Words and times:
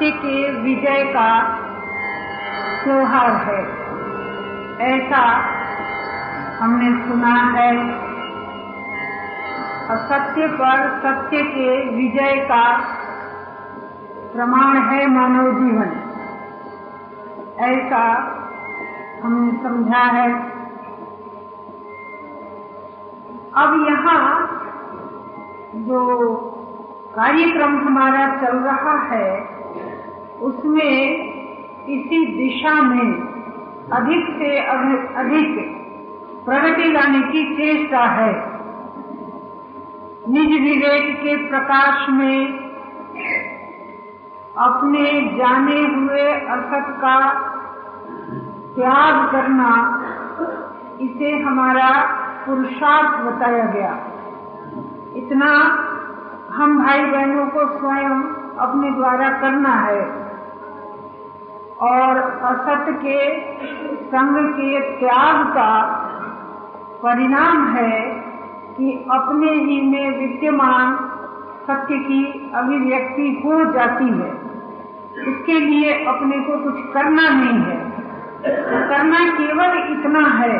सत्य 0.00 0.10
के 0.10 0.60
विजय 0.60 1.04
का 1.04 1.42
त्योहार 2.84 3.30
है। 3.30 3.64
ऐसा 4.80 5.44
हमने 6.60 7.08
सुना 7.08 7.34
है। 7.34 7.76
असत्य 9.90 10.46
पर 10.46 10.88
सत्य 10.98 11.42
के 11.42 11.96
विजय 11.96 12.36
का 12.36 12.78
प्रमाण 14.32 14.76
है 14.76 15.06
मानव 15.06 15.52
जीवन। 15.52 15.92
ऐसा 17.58 18.04
हमने 19.24 19.62
समझा 19.62 20.02
है। 20.02 20.32
अब 23.56 23.86
यहाँ 23.88 24.40
जो 25.74 26.28
कार्यक्रम 27.16 27.78
हमारा 27.78 28.36
चल 28.36 28.56
रहा 28.56 29.02
है 29.02 29.59
उसमें 30.40 30.94
इसी 31.88 32.26
दिशा 32.26 32.74
में 32.82 33.10
अधिक 33.92 34.26
से 34.38 34.58
अधिक 35.14 35.58
प्रगति 36.44 36.92
लाने 36.92 37.20
की 37.20 37.44
चेष्टा 37.56 38.04
है। 38.10 38.32
निज 40.28 40.52
विवेक 40.60 41.16
के 41.20 41.36
प्रकाश 41.48 42.08
में 42.10 42.58
अपने 44.58 45.04
जाने 45.38 45.80
हुए 45.80 46.30
असत 46.50 46.86
का 46.98 47.18
त्याग 48.74 49.32
करना, 49.32 49.70
इसे 51.00 51.38
हमारा 51.38 51.90
पुरुषार्थ 52.46 53.20
बताया 53.20 53.64
गया। 53.64 53.92
इतना 55.16 55.50
हम 56.52 56.78
भाई 56.84 57.04
बहनों 57.04 57.46
को 57.46 57.66
स्वयं 57.78 58.22
अपने 58.58 58.90
द्वारा 58.90 59.28
करना 59.40 59.74
है। 59.74 60.29
और 61.82 62.16
असत 62.42 62.86
के 62.88 63.40
संग 64.06 64.52
के 64.52 64.80
त्याग 64.80 65.46
का 65.46 65.82
परिणाम 67.02 67.66
है 67.68 68.00
कि 68.76 69.06
अपने 69.10 69.52
ही 69.52 69.80
में 69.80 70.18
विद्यमान 70.18 70.96
सत्य 71.66 71.96
की 71.98 72.50
अभिव्यक्ति 72.54 73.42
हो 73.44 73.64
जाती 73.72 74.04
है। 74.04 74.30
इसके 75.28 75.52
लिए 75.52 76.04
अपने 76.04 76.38
को 76.38 76.58
कुछ 76.58 76.92
करना 76.94 77.28
नहीं 77.28 77.62
है। 77.62 77.90
तो 78.40 78.88
करना 78.88 79.18
केवल 79.38 79.78
इतना 79.90 80.28
है 80.28 80.58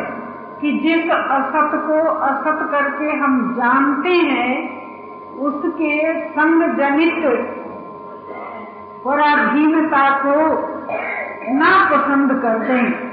कि 0.61 0.73
जिस 0.73 1.11
असत 1.11 1.71
को 1.75 2.01
असत 2.09 2.59
करके 2.71 3.13
हम 3.13 3.55
जानते 3.55 4.09
हैं, 4.09 4.81
उसके 5.37 6.25
संग 6.29 6.77
जनित 6.77 7.25
पराधीनता 9.05 10.11
को 10.19 10.71
ना 11.53 11.71
पसंद 11.91 12.33
कर 12.43 12.59
दें 12.59 13.11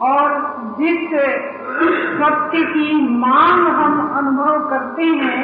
और 0.00 0.34
जिस 0.78 1.08
सत्य 2.18 2.64
की 2.64 3.18
मांग 3.18 3.66
हम 3.68 4.12
अनुभव 4.16 4.68
करते 4.70 5.02
हैं, 5.02 5.42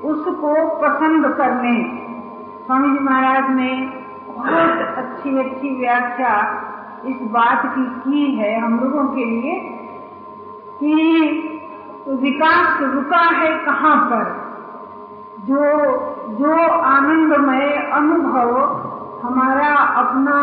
उसको 0.00 0.54
पसंद 0.78 1.26
करने। 1.34 1.74
स्वामी 2.66 2.98
जी 2.98 3.04
महाराज 3.04 3.50
ने 3.50 3.70
बहुत 4.28 4.96
अच्छी 4.96 5.38
अच्छी 5.38 5.74
व्याख्या 5.80 6.34
इस 7.06 7.16
बात 7.22 7.62
की 7.66 7.84
की 8.00 8.34
है 8.34 8.60
हम 8.60 8.80
लोगों 8.80 9.04
के 9.04 9.24
लिए 9.24 9.54
कि 10.80 10.94
विकास 12.08 12.82
रुका 12.82 13.24
है 13.30 13.54
कहाँ 13.64 13.96
पर? 14.10 14.48
जो 15.40 15.64
जो 16.30 16.54
आनंदमय 16.68 17.90
अनुभव 17.92 18.50
हमारा 19.22 19.74
अपना 19.76 20.36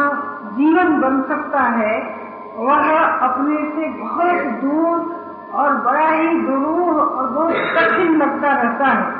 जीवन 0.53 1.01
बन 1.01 1.21
सकता 1.21 1.61
है, 1.61 2.25
वह 2.57 2.99
अपने 2.99 3.55
से 3.55 3.89
बहुत 3.89 4.41
दूर 4.63 5.25
और 5.53 5.73
बड़ा 5.73 6.09
ही 6.09 6.41
दुरूह 6.41 6.99
और 6.99 7.27
बहुत 7.29 7.53
कठिन 7.53 8.17
लगता 8.17 8.61
रहता 8.61 8.87
है। 8.87 9.11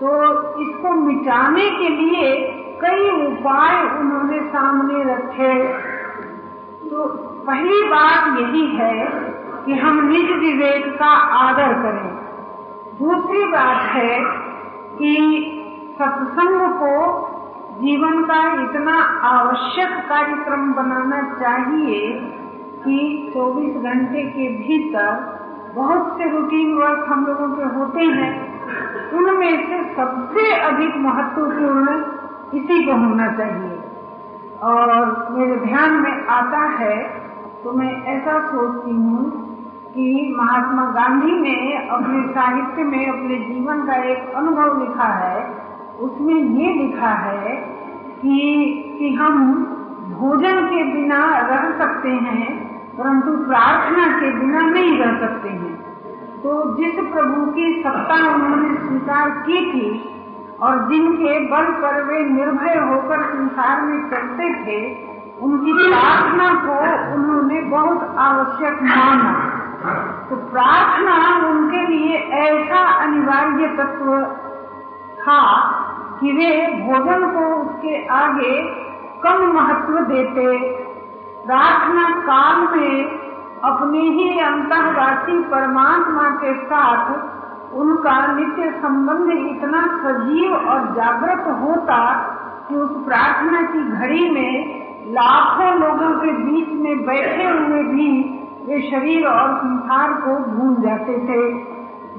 तो 0.00 0.32
इसको 0.58 0.90
मिटाने 0.90 1.70
के 1.70 1.88
लिए 1.88 2.36
कई 2.82 3.26
उपाय 3.26 3.98
उन्होंने 3.98 4.40
सामने 4.40 5.14
रखे। 5.14 5.68
तो 6.90 7.06
पहली 7.46 7.82
बात 7.82 8.38
यही 8.40 8.66
है 8.66 9.06
कि 9.66 9.74
हम 9.74 10.08
निज 10.08 10.30
विवेक 10.30 10.98
का 10.98 11.10
आदर 11.38 11.72
करें। 11.72 12.10
दूसरी 12.98 13.44
बात 13.44 13.82
है 13.82 14.20
कि 14.98 15.12
सत्संग 15.98 16.60
को 16.72 17.26
जीवन 17.80 18.22
का 18.24 18.40
इतना 18.62 18.94
आवश्यक 19.26 19.92
कार्यक्रम 20.08 20.72
बनाना 20.74 21.20
चाहिए 21.34 22.00
कि 22.82 22.96
24 23.34 23.76
घंटे 23.82 24.22
के 24.30 24.48
भीतर 24.56 25.10
बहुत 25.74 26.16
से 26.18 26.30
रूटीन 26.30 26.72
वर्क 26.74 27.06
हम 27.08 27.26
लोगों 27.26 27.48
के 27.50 27.68
होते 27.74 28.04
हैं। 28.14 28.32
उनमें 29.12 29.54
से 29.66 29.78
सबसे 29.94 30.44
अधिक 30.62 30.96
महत्वपूर्ण 30.98 31.94
इसी 32.54 32.84
को 32.84 32.96
होना 32.98 33.28
चाहिए। 33.32 33.78
और 34.62 34.86
मेरे 35.30 35.56
ध्यान 35.58 35.94
में 36.02 36.26
आता 36.30 36.62
है 36.74 36.96
तो 37.62 37.72
मैं 37.72 37.90
ऐसा 38.08 38.38
सोचती 38.46 38.90
हूँ 38.92 39.24
कि 39.94 40.34
महात्मा 40.36 40.84
गांधी 40.92 41.32
ने 41.40 41.56
अपने 41.88 42.20
साहित्य 42.34 42.84
में 42.84 43.06
अपने 43.08 43.38
जीवन 43.46 43.82
का 43.86 43.96
एक 44.04 44.34
अनुभव 44.34 44.78
लिखा 44.80 45.08
है। 45.16 45.38
उसमें 46.00 46.34
ये 46.34 46.72
लिखा 46.74 47.08
है 47.08 47.56
कि 48.22 48.38
कि 48.98 49.14
हम 49.14 49.54
भोजन 50.20 50.66
के 50.66 50.84
बिना 50.84 51.38
रह 51.38 51.78
सकते 51.78 52.08
हैं, 52.08 52.66
परंतु 52.98 53.32
प्रार्थना 53.32 54.20
के 54.20 54.30
बिना 54.30 54.60
नहीं 54.60 54.98
रह 54.98 55.20
सकते 55.20 55.48
हैं। 55.48 55.74
तो 56.42 56.76
जिस 56.76 56.94
प्रभु 56.94 57.46
की 57.52 57.82
सत्ता 57.82 58.34
उन्होंने 58.34 58.76
स्वीकार 58.76 59.30
की 59.30 59.72
थी, 59.72 60.16
और 60.62 60.88
जिनके 60.88 61.38
बल 61.48 61.64
पर 61.64 62.02
वे 62.02 62.24
निर्भय 62.24 62.78
होकर 62.78 63.22
संसार 63.22 63.82
में 63.82 64.10
चलते 64.10 64.54
थे, 64.64 65.10
उनकी 65.40 65.72
प्रार्थना 65.72 66.54
को 66.54 66.78
उन्होंने 67.14 67.60
बहुत 67.60 68.14
आवश्यक 68.18 68.82
माना। 68.82 69.32
तो 70.30 70.36
प्रार्थना 70.36 71.48
उनके 71.48 71.86
लिए 71.86 72.16
ऐसा 72.16 72.84
अनिवार्य 73.04 73.68
तत्व 73.68 74.36
था 75.20 75.40
कि 76.20 76.32
वे 76.32 76.66
भोजन 76.66 77.26
को 77.30 77.44
उसके 77.56 78.06
आगे 78.06 78.62
कम 79.22 79.46
महत्व 79.52 79.98
देते। 80.04 80.58
प्रार्थना 81.46 82.08
काल 82.20 82.76
में 82.76 83.20
अपने 83.64 84.00
ही 84.00 84.38
अंतर्वासी 84.38 85.38
परमात्मा 85.44 86.30
के 86.30 86.54
साथ 86.64 87.74
उनका 87.74 88.32
नित्य 88.32 88.70
संबंध 88.70 89.30
इतना 89.30 89.80
सजीव 90.04 90.54
और 90.54 90.86
जागृत 90.94 91.44
होता 91.60 91.98
कि 92.68 92.76
उस 92.76 92.90
प्रार्थना 93.04 93.62
की 93.62 93.82
घड़ी 93.90 94.30
में 94.30 94.80
लाखों 95.12 95.74
लोगों 95.74 96.10
के 96.20 96.32
बीच 96.32 96.68
में 96.68 97.06
बैठे 97.06 97.44
हुए 97.44 97.82
भी 97.82 98.08
वे 98.66 98.80
शरीर 98.90 99.26
और 99.26 99.56
संसार 99.56 100.12
को 100.12 100.36
भूल 100.50 100.74
जाते 100.82 101.18
थे। 101.18 101.52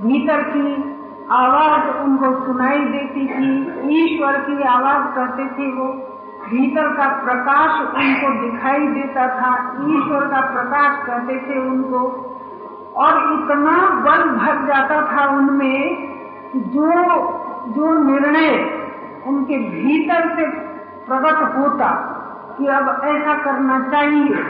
भीतर 0.01 0.41
की 0.41 0.90
आवाज़ 1.31 1.97
उनको 2.03 2.29
सुनाई 2.45 2.79
देती 2.79 3.25
थी, 3.27 3.49
ईश्वर 3.97 4.37
की 4.37 4.63
आवाज़ 4.63 5.03
कहते 5.15 5.45
थे 5.47 5.71
वो। 5.71 5.85
भीतर 6.49 6.87
का 6.87 7.07
प्रकाश 7.23 7.81
उनको 7.81 8.31
दिखाई 8.41 8.87
देता 8.87 9.27
था, 9.27 9.51
ईश्वर 9.89 10.25
का 10.27 10.41
प्रकाश 10.51 11.05
कहते 11.07 11.37
थे 11.39 11.59
उनको। 11.59 11.99
और 12.95 13.17
इतना 13.33 13.75
बल 14.05 14.23
भर 14.29 14.65
जाता 14.67 15.01
था 15.11 15.27
उनमें 15.29 16.11
जो 16.55 16.87
जो 17.67 17.93
निर्णय 18.03 18.49
उनके 19.27 19.57
भीतर 19.57 20.27
से 20.35 20.45
प्रकट 21.07 21.57
होता 21.57 21.89
कि 22.57 22.67
अब 22.67 23.01
ऐसा 23.05 23.33
करना 23.43 23.79
चाहिए 23.91 24.43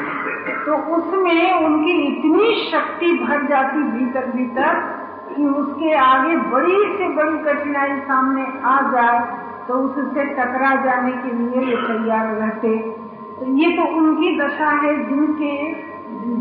तो 0.65 0.77
उसमें 0.95 1.65
उनकी 1.65 1.91
इतनी 1.91 2.71
शक्ति 2.71 3.11
भर 3.23 3.45
जाती 3.47 3.83
भीतर 3.83 4.25
भीतर 4.25 5.00
कि 5.35 5.45
उसके 5.55 5.93
आगे 5.97 6.35
बड़ी 6.51 6.81
से 6.97 7.07
बड़ी 7.15 7.37
कठिनाई 7.45 7.99
सामने 8.01 8.45
आ 8.65 8.79
जाए 8.91 9.19
तो 9.67 9.73
उससे 9.79 10.25
टकरा 10.35 10.75
जाने 10.83 11.11
के 11.11 11.33
लिए 11.33 11.65
वे 11.65 11.75
तैयार 11.87 12.33
रहते। 12.35 12.77
तो 13.39 13.45
ये 13.57 13.71
तो 13.77 13.83
उनकी 13.97 14.37
दशा 14.39 14.69
है 14.83 14.93
जिनके 15.09 15.53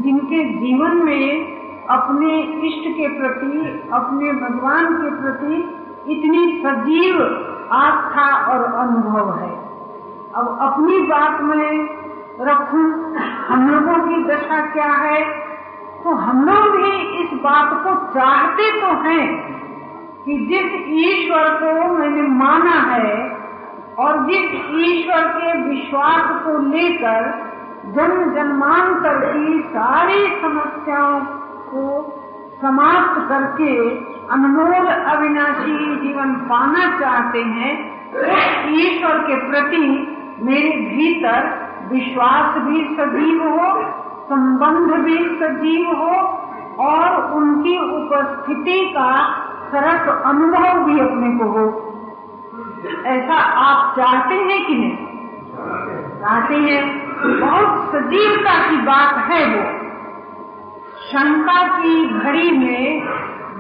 जिनके 0.02 0.44
जीवन 0.54 0.96
में 1.04 1.58
अपने 1.88 2.38
इष्ट 2.69 2.88
के 2.96 3.08
प्रति, 3.19 3.52
अपने 3.92 4.32
भगवान 4.32 4.94
के 4.94 5.10
प्रति 5.20 5.56
इतनी 6.08 6.42
सजीव 6.60 7.22
आस्था 7.75 8.26
और 8.46 8.64
अनुभव 8.81 9.32
है। 9.38 9.50
अब 10.34 10.58
अपनी 10.60 10.98
बात 11.06 11.40
में 11.42 11.88
रखूँ, 12.40 12.84
हम 13.48 13.69
लोगों 13.70 13.98
की 14.08 14.22
दशा 14.25 14.60
क्या 14.72 14.92
है? 14.96 15.22
तो 16.05 16.11
हम 16.11 16.44
लोग 16.44 16.76
भी 16.76 16.91
इस 17.23 17.32
बात 17.41 17.73
को 17.85 17.94
चाहते 18.14 18.81
तो 18.81 18.93
हैं 19.00 19.26
कि 20.25 20.38
जिस 20.47 20.73
ईश्वर 20.88 21.49
को 21.55 21.93
मैंने 21.94 22.23
माना 22.23 22.81
है 22.93 23.41
और 23.99 24.26
जिस 24.26 24.55
ईश्वर 24.81 25.29
के 25.29 25.52
विश्वास 25.69 26.31
को 26.44 26.58
लेकर 26.58 27.29
जन्म 27.87 28.35
जन्मांतर 28.35 29.19
की 29.32 29.61
सारी 29.62 30.26
समस्याओं 30.41 31.20
को 31.69 31.85
समाप्त 32.62 33.29
करके 33.29 33.75
अनमोल 34.32 34.87
अविनाशी 34.87 35.97
जीवन 35.97 36.35
पाना 36.35 37.00
चाहते 37.00 37.43
हैं, 37.43 37.73
उस 38.14 38.69
ईश्वर 38.81 39.19
के 39.19 39.37
प्रति 39.50 39.87
मेरे 40.43 40.70
भीतर 40.70 41.49
विश्वास 41.93 42.58
भी 42.62 42.85
सजीव 42.97 43.43
हो 43.49 43.73
संबंध 44.30 45.04
भी 45.04 45.18
सजीव 45.18 45.86
हो 45.86 46.14
और 46.80 47.32
उनकी 47.32 47.78
उपस्थिति 47.78 48.94
का 48.96 49.36
सरस 49.72 50.22
अनुभव 50.26 50.84
भी 50.84 51.00
अपने 51.00 51.38
को 51.38 51.44
हो। 51.44 51.64
ऐसा 53.06 53.34
आप 53.34 53.96
चाहते 53.96 54.34
हैं 54.34 54.66
कि 54.66 54.74
नहीं? 54.74 54.96
चाहते 56.20 56.54
हैं। 56.54 57.10
बहुत 57.40 57.92
सजीवता 57.92 58.70
की 58.70 58.76
बात 58.76 59.16
है 59.30 59.56
वो। 59.56 59.80
शंका 61.10 61.78
की 61.78 62.08
घड़ी 62.08 62.58
में 62.58 63.02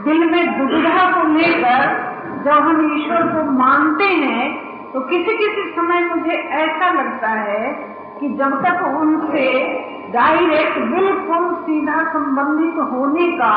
दिल 0.04 0.30
में 0.30 0.58
दुविधा 0.58 1.10
को 1.10 1.28
लेकर 1.28 2.10
जब 2.44 2.52
हम 2.52 2.98
ईश्वर 2.98 3.22
को 3.22 3.50
मानते 3.50 4.04
हैं 4.04 4.70
तो 4.92 5.00
किसी 5.00 5.36
किसी 5.36 5.72
समय 5.76 6.04
मुझे 6.04 6.32
ऐसा 6.32 6.92
लगता 6.92 7.28
है 7.28 7.72
कि 8.20 8.28
जब 8.28 8.62
तक 8.62 8.86
उनसे 8.86 9.50
डायरेक्ट 10.12 10.78
बिल्कुल 10.92 11.44
सीधा 11.64 11.98
संबंधित 12.12 12.78
होने 12.92 13.26
का 13.38 13.52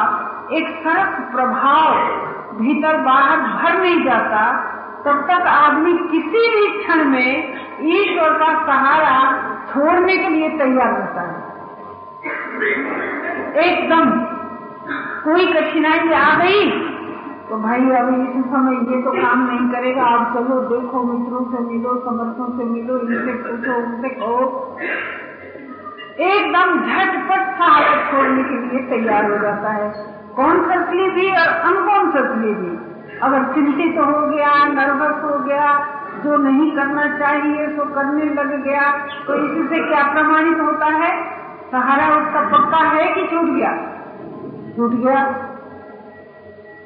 एक 0.52 0.68
सरस 0.84 1.14
प्रभाव 1.32 1.90
भीतर 2.58 2.98
बाहर 3.02 3.38
भर 3.54 3.80
नहीं 3.82 4.04
जाता। 4.06 4.42
तब 5.06 5.22
तक 5.22 5.48
आदमी 5.48 5.94
किसी 6.12 6.42
भी 6.56 6.68
क्षण 6.80 7.04
में 7.06 7.32
ईश्वर 7.94 8.34
का 8.34 8.52
सहारा 8.66 9.16
छोड़ने 9.74 10.18
के 10.18 10.30
लिए 10.30 10.50
तैयार 10.50 10.92
होता 10.92 11.22
है। 11.22 11.38
एकदम 13.64 14.12
कोई 15.24 15.46
कठिनाई 15.54 16.14
आ 16.14 16.36
गई 16.36 16.70
तो 17.50 17.58
भाई 17.58 17.90
अभी 17.98 18.22
इस 18.40 18.46
समय 18.46 18.76
ये 18.92 19.02
तो 19.02 19.12
काम 19.12 19.40
नहीं 19.48 19.66
करेगा। 19.70 20.04
आप 20.04 20.34
चलो, 20.34 20.60
देखो 20.70 21.04
मित्रों 21.04 21.44
से 21.52 21.64
मिलो, 21.64 21.96
समर्थों 22.06 22.48
से 22.58 22.64
मिलो, 22.66 23.00
इनसे 23.00 23.34
पूछो, 23.34 23.74
उनसे 23.76 24.10
कहो। 24.10 24.46
एकदम 26.14 26.80
झटपट 26.80 27.46
सहारा 27.58 27.94
छोड़ने 28.12 28.44
के 28.44 28.58
लिए 28.62 28.82
तैयार 28.90 29.32
हो 29.32 29.38
जाता 29.38 29.70
है। 29.70 29.90
कॉन्सर्टली 30.36 31.10
भी 31.10 31.32
और 31.32 31.48
अनकॉन्सर्टली 31.48 32.54
भी 32.54 32.78
अगर 33.20 33.44
चिंतित 33.54 33.96
तो 33.98 34.04
हो 34.04 34.28
गया, 34.28 34.52
नर्वस 34.66 35.24
हो 35.24 35.40
गया, 35.40 35.88
जो 36.24 36.38
नहीं 36.38 36.72
करना 36.72 37.06
चाहिए 37.20 37.68
तो 37.68 37.86
करने 37.86 38.24
लग 38.24 38.64
गया 38.64 38.92
तो 39.28 39.36
इससे 39.36 39.80
क्या 39.80 40.04
प्रमाणित 40.14 40.60
होता 40.60 40.86
है? 40.86 41.12
सहारा 41.72 42.16
उसका 42.16 42.42
पक्का 42.42 42.78
है 42.78 43.08
कि 43.08 43.28
छूट 43.28 43.50
गया? 43.50 43.72
छूट 44.78 44.92
गया। 44.92 45.20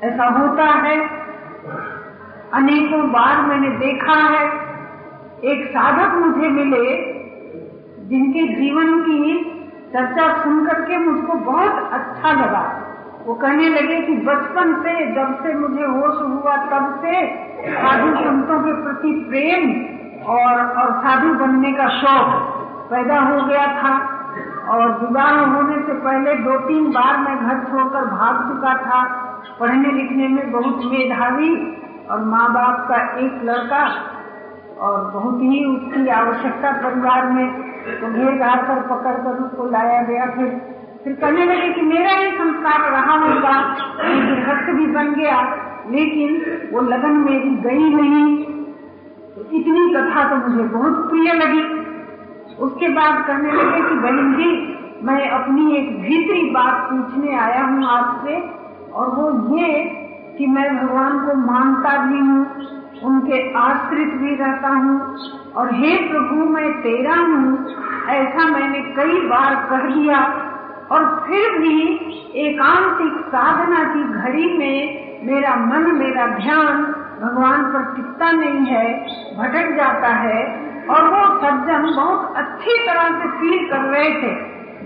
ऐसा 0.04 0.26
होता 0.26 0.64
है। 0.64 0.98
अनेकों 2.54 3.02
बार 3.12 3.42
मैंने 3.42 3.70
देखा 3.70 4.14
है। 4.14 4.46
एक 5.44 5.68
साधक 5.70 6.14
मुझे 6.16 6.50
मिले 6.50 7.17
जिनके 8.08 8.48
जीवन 8.48 9.02
की 9.02 9.44
चर्चा 9.94 10.44
सुन 10.44 10.66
करके 10.66 10.98
मुझको 10.98 11.34
बहुत 11.34 11.90
अच्छा 11.94 12.32
लगा। 12.32 12.84
वो 13.26 13.34
कहने 13.34 13.70
लगे 13.70 14.02
कि 14.02 14.14
बचपन 14.14 14.74
से, 14.84 15.06
जब 15.16 15.44
से 15.44 15.54
मुझे 15.54 15.86
होश 15.86 16.22
हुआ, 16.22 16.58
तब 16.58 17.00
से 17.06 17.26
साधु 17.70 18.16
संतों 18.16 18.60
के 18.60 18.74
प्रति 18.84 19.12
प्रेम 19.30 19.72
और 20.26 20.62
और 20.78 20.92
साधु 20.92 21.34
बनने 21.34 21.72
का 21.72 21.88
शौक 21.88 22.30
पैदा 22.92 23.20
हो 23.20 23.46
गया 23.46 23.68
था। 23.68 24.14
और 24.70 24.92
विवाह 25.00 25.46
होने 25.46 25.76
से 25.76 25.94
पहले 25.94 26.34
दो 26.36 26.58
तीन 26.60 26.92
बार 26.92 27.18
मैं 27.18 27.38
घर 27.38 27.64
छोड़कर 27.72 28.06
भाग 28.06 28.36
चुका 28.48 28.74
था। 28.74 29.04
पढ़ने 29.60 29.92
लिखने 29.92 30.28
में 30.28 30.52
बहुत 30.52 30.82
मेधावी 30.86 31.52
और 32.12 32.24
माँ 32.24 32.54
बाप 32.54 32.88
का 32.90 33.18
एक 33.18 33.42
लड़का 33.44 33.88
और 34.80 35.04
बहुत 35.12 35.42
ही 35.42 35.64
उसकी 35.66 36.08
आवश्यकता 36.14 36.72
परिवार 36.82 37.26
में 37.30 37.48
तो 37.92 38.08
घेर 38.10 38.38
घार 38.38 38.64
कर 38.64 38.82
पकड़ 38.88 39.16
कर 39.18 39.44
उसको 39.44 39.70
लाया 39.72 40.02
गया। 40.04 40.26
फिर 40.32 40.50
फिर 41.04 41.14
कहने 41.16 41.46
लगे 41.46 41.70
कि 41.74 41.82
मेरा 41.84 42.12
ही 42.12 42.32
संस्कार 42.32 42.90
रहा 42.92 43.16
होगा 43.18 43.56
गृहस्थ 43.98 44.72
भी 44.72 44.86
बन 44.94 45.14
गया, 45.14 45.38
लेकिन 45.90 46.70
वो 46.74 46.82
लगन 46.84 47.18
मेरी 47.20 47.50
गई 47.64 47.90
नहीं। 47.92 48.44
तो 49.36 49.42
इतनी 49.52 49.94
कथा 49.94 50.24
तो 50.30 50.36
मुझे 50.48 50.64
बहुत 50.70 51.10
प्रिय 51.10 51.34
लगी। 51.34 51.62
उसके 52.60 52.90
बाद 52.90 53.24
कहने 53.28 53.52
लगे 53.52 53.82
कि 53.90 53.96
बहन 53.98 54.34
जी, 54.34 54.50
मैं 55.04 55.30
अपनी 55.30 55.76
एक 55.78 55.90
भीतरी 56.02 56.50
बात 56.52 56.88
पूछने 56.90 57.36
आया 57.38 57.64
हूँ 57.64 57.86
आपसे, 57.90 58.40
और 58.94 59.10
वो 59.16 59.58
ये 59.58 59.84
कि 60.38 60.48
मैं 60.48 60.70
भगवान 60.78 61.20
को 61.20 61.34
मानता 61.44 61.98
भी 62.06 62.20
हूँ 62.20 62.46
उनके 63.04 63.54
आश्रित 63.54 64.08
भी 64.08 64.36
रहता 64.36 64.68
हूँ। 64.68 65.18
और 65.56 65.74
हे 65.74 65.98
प्रभु, 65.98 66.36
मैं 66.36 66.74
तेरा 66.82 67.16
हूँ। 67.16 67.68
ऐसा 68.08 68.48
मैंने 68.48 68.80
कई 68.80 69.20
बार 69.22 69.56
कह 69.56 69.96
दिया। 69.96 70.44
और 70.92 71.26
फिर 71.28 71.60
भी 71.60 71.82
एकांतिक 72.36 73.26
साधना 73.26 73.84
की 73.84 74.04
घड़ी 74.04 74.58
में 74.58 75.08
मेरा 75.24 75.56
मन, 75.56 75.92
मेरा 75.92 76.28
ध्यान 76.28 76.84
भगवान 77.22 77.64
पर 77.64 77.96
टिकता 77.96 78.32
नहीं 78.32 78.66
है, 78.66 79.06
भटक 79.38 79.78
जाता 79.78 80.08
है। 80.08 80.68
और 80.90 81.04
वो 81.04 81.40
सज्जन 81.40 81.94
बहुत 81.96 82.34
अच्छी 82.36 82.88
तरह 82.88 83.20
से 83.20 83.28
फील 83.28 83.70
कर 83.70 83.80
रहे 83.80 84.10
थे, 84.10 84.36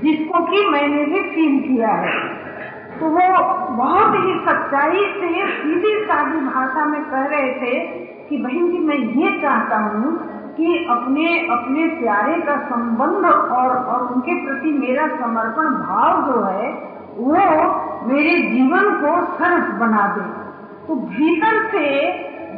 जिसको 0.02 0.46
कि 0.46 0.70
मैंने 0.70 1.06
भी 1.06 1.20
फील 1.20 1.76
किया 1.76 1.90
है। 1.90 2.51
तो 3.02 3.08
वो 3.08 3.28
बहुत 3.76 4.16
ही 4.16 4.34
सच्चाई 4.46 5.00
से, 5.00 5.48
सीधी 5.58 6.06
सादी 6.06 6.40
भाषा 6.40 6.86
में 6.86 7.04
कह 7.04 7.26
रहे 7.26 7.54
थे 7.54 7.80
कि 8.30 8.38
बहन 8.38 8.72
जी, 8.72 8.78
मैं 8.78 8.96
ये 8.96 9.42
चाहता 9.42 9.78
हूँ 9.78 10.12
कि 10.58 10.88
अपने 10.90 11.48
अपने 11.48 11.88
प्यारे 11.88 12.42
का 12.42 12.58
संबंध 12.58 13.26
और 13.26 13.76
और 13.78 14.14
उनके 14.14 14.46
प्रति 14.46 14.72
मेरा 14.72 15.08
समर्पण 15.08 15.64
भाव 15.64 16.32
जो 16.32 16.44
है, 16.44 16.70
वो 17.18 17.38
मेरे 18.08 18.42
जीवन 18.42 18.94
को 18.94 19.36
सरस 19.36 19.74
बना 19.80 20.08
दे। 20.08 20.30
तो 20.88 20.96
भीतर 20.96 21.68
से 21.72 21.88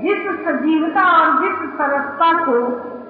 जिस 0.01 0.45
सजीवता 0.45 1.03
और 1.03 1.41
जिस 1.41 1.69
सरसता 1.69 2.45
को 2.45 2.61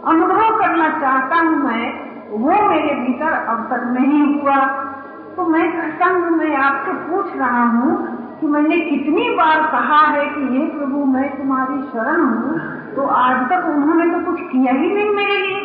अनुभव 0.10 0.60
करना 0.60 0.90
चाहता 0.90 1.36
हूँ 1.36 1.58
मैं, 1.58 1.94
वो 2.30 2.70
मेरे 2.70 2.96
भीतर 2.96 3.34
अवसर 3.34 3.86
नहीं 3.86 4.42
हुआ। 4.42 4.93
तो 5.36 5.46
मैं 5.46 5.72
कहता 5.72 6.08
हूँ 6.08 6.30
मैं 6.32 6.56
आपसे 6.56 6.94
पूछ 7.06 7.36
रहा 7.38 7.64
हूँ 7.70 7.94
कि 8.40 8.48
मैंने 8.48 8.78
कितनी 8.80 9.30
बार 9.36 9.62
कहा 9.72 10.02
है 10.08 10.26
कि 10.26 10.42
हे 10.48 10.66
प्रभु, 10.70 11.06
मैं 11.06 11.30
तुम्हारी 11.38 11.82
शरण 11.92 12.20
हूँ 12.24 12.60
तो 12.96 13.06
आज 13.18 13.46
तक 13.50 13.66
उन्होंने 13.70 14.06
तो 14.12 14.20
कुछ 14.26 14.42
किया 14.52 14.74
ही 14.74 14.90
नहीं 14.90 15.10
मेरे 15.12 15.38
लिए। 15.38 15.62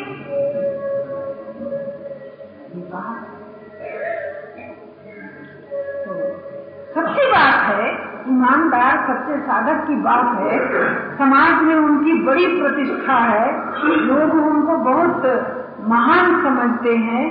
तो 6.05 6.15
सच्ची 6.95 7.27
बात 7.33 7.59
है, 7.67 7.91
ईमानदार 8.29 8.97
सच्चे 9.09 9.41
साधक 9.43 9.87
की 9.89 9.97
बात 10.03 10.39
है, 10.39 10.59
समाज 11.19 11.63
में 11.63 11.75
उनकी 11.75 12.13
बड़ी 12.25 12.47
प्रतिष्ठा 12.57 13.19
है, 13.25 13.47
लोग 14.07 14.35
उनको 14.47 14.77
बहुत 14.89 15.21
महान 15.89 16.43
समझते 16.45 16.97
हैं 16.99 17.25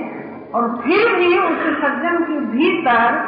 और 0.54 0.68
फिर 0.84 1.14
भी 1.16 1.38
उस 1.38 1.66
सज्जन 1.80 2.22
के 2.24 2.40
भीतर 2.40 3.18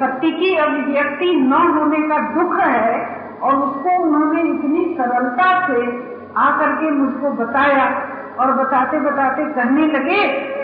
सत्य 0.00 0.30
की 0.30 0.54
अभिव्यक्ति 0.56 1.34
न 1.34 1.52
होने 1.52 2.00
का 2.08 2.18
दुख 2.34 2.58
है 2.60 2.94
और 3.42 3.54
उसको 3.56 4.02
उन्होंने 4.02 4.40
इतनी 4.42 4.94
सरलता 4.98 5.66
से 5.66 5.82
आकर 6.36 6.72
के 6.72 6.90
मुझको 6.90 7.30
बताया 7.30 7.86
और 8.38 8.52
बताते 8.52 9.00
बताते 9.00 9.44
कहने 9.44 9.86
लगे 9.86 10.22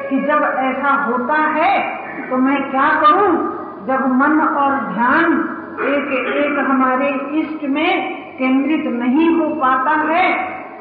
कि 0.09 0.21
जब 0.21 0.43
ऐसा 0.59 0.93
होता 1.03 1.35
है 1.35 1.73
तो 2.31 2.37
मैं 2.37 2.71
क्या 2.71 2.89
करूँ? 3.01 3.33
जब 3.87 4.07
मन 4.13 4.41
और 4.41 4.73
ध्यान 4.95 5.33
एक 5.81 6.11
एक 6.37 6.59
हमारे 6.71 7.09
इष्ट 7.41 7.65
में 7.65 7.93
केंद्रित 8.39 8.87
नहीं 8.93 9.29
हो 9.39 9.49
पाता 9.55 9.91
है 9.91 10.25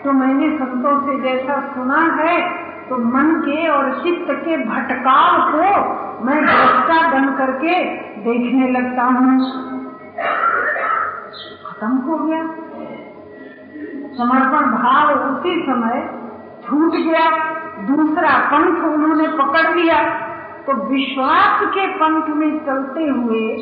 तो 0.03 0.11
मैंने 0.11 0.49
संतों 0.57 0.95
से 1.01 1.19
जैसा 1.21 1.59
सुना 1.75 2.01
है 2.19 2.35
तो 2.89 2.97
मन 2.97 3.41
के 3.41 3.67
और 3.67 4.03
चित्त 4.03 4.31
के 4.31 4.57
भटकाव 4.57 5.51
को 5.51 5.59
मैं 6.25 6.41
दृष्टा 6.41 7.11
बन 7.11 7.35
करके 7.37 7.83
देखने 7.97 8.71
लगता 8.71 9.03
हूँ। 9.03 9.39
खत्म 11.67 11.87
हो 11.87 12.17
गया। 12.17 12.43
समर्पण 14.17 14.65
भाव 14.65 15.11
उसी 15.11 15.61
समय 15.61 16.19
छूट 16.65 16.91
गया। 16.91 17.53
दूसरा 17.83 18.37
पंथ 18.37 18.93
उन्होंने 18.93 19.27
पकड़ 19.27 19.75
लिया। 19.75 20.03
तो 20.67 20.73
विश्वास 20.73 21.61
के 21.63 21.87
पंथ 21.87 22.35
में 22.35 22.65
चलते 22.65 23.03
हुए 23.03 23.55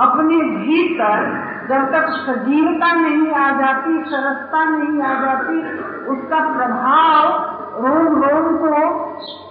अपने 0.00 0.36
भीतर 0.36 1.52
जब 1.68 1.92
तक 1.92 2.08
सजीवता 2.08 2.92
नहीं 2.92 3.32
आ 3.32 3.50
जाती, 3.50 4.04
सरसता 4.06 4.64
नहीं 4.64 5.02
आ 5.02 5.20
जाती, 5.20 5.78
उसका 6.06 6.56
प्रभाव 6.56 7.58
रोम 7.76 8.22
रोम 8.22 8.56
को 8.56 8.70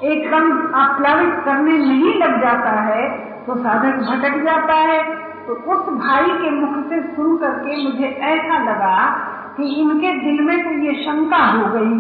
एकदम 0.04 0.52
आप्लावित 0.76 1.34
करने 1.46 1.78
नहीं 1.78 2.14
लग 2.20 2.42
जाता 2.42 2.72
है 2.82 3.10
तो 3.46 3.56
साधक 3.56 4.02
भटक 4.10 4.38
जाता 4.44 4.74
है। 4.74 5.02
तो 5.48 5.54
उस 5.54 5.88
भाई 5.94 6.30
के 6.32 6.50
मुख 6.52 6.74
से 6.90 7.02
सुन 7.16 7.38
करके 7.38 7.84
मुझे 7.84 8.08
ऐसा 8.08 8.58
लगा 8.64 8.98
कि 9.58 9.64
इनके 9.82 10.14
दिल 10.14 10.42
में 10.46 10.58
तो 10.64 10.72
ये 10.86 10.94
शंका 11.04 11.44
हो 11.46 11.66
गई 11.70 12.00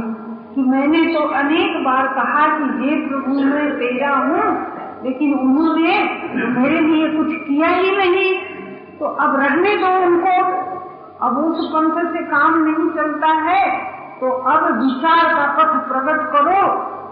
कि 0.55 0.61
मैंने 0.61 1.05
तो 1.13 1.19
अनेक 1.35 1.83
बार 1.83 2.07
कहा 2.07 2.47
कि 2.47 2.87
ये 2.87 2.95
प्रभु, 3.07 3.33
मैं 3.33 3.71
तेरा 3.71 4.09
हूँ, 4.09 4.45
लेकिन 5.03 5.33
उन्होंने 5.33 5.93
मेरे 6.59 6.79
लिए 6.79 7.07
कुछ 7.09 7.27
किया 7.27 7.67
ही 7.67 7.97
नहीं। 7.97 8.33
तो 8.99 9.05
अब 9.05 9.35
रहने 9.39 9.75
दो 9.77 9.93
उनको। 10.05 10.35
अब 11.21 11.37
उस 11.37 11.65
पंथ 11.65 12.13
से 12.13 12.23
काम 12.25 12.63
नहीं 12.63 12.89
चलता 12.89 13.27
है। 13.27 13.63
तो 14.21 14.29
अब 14.29 14.63
विचार 14.63 15.33
का 15.33 15.45
पथ 15.51 15.87
प्रकट 15.87 16.31
करो 16.31 16.67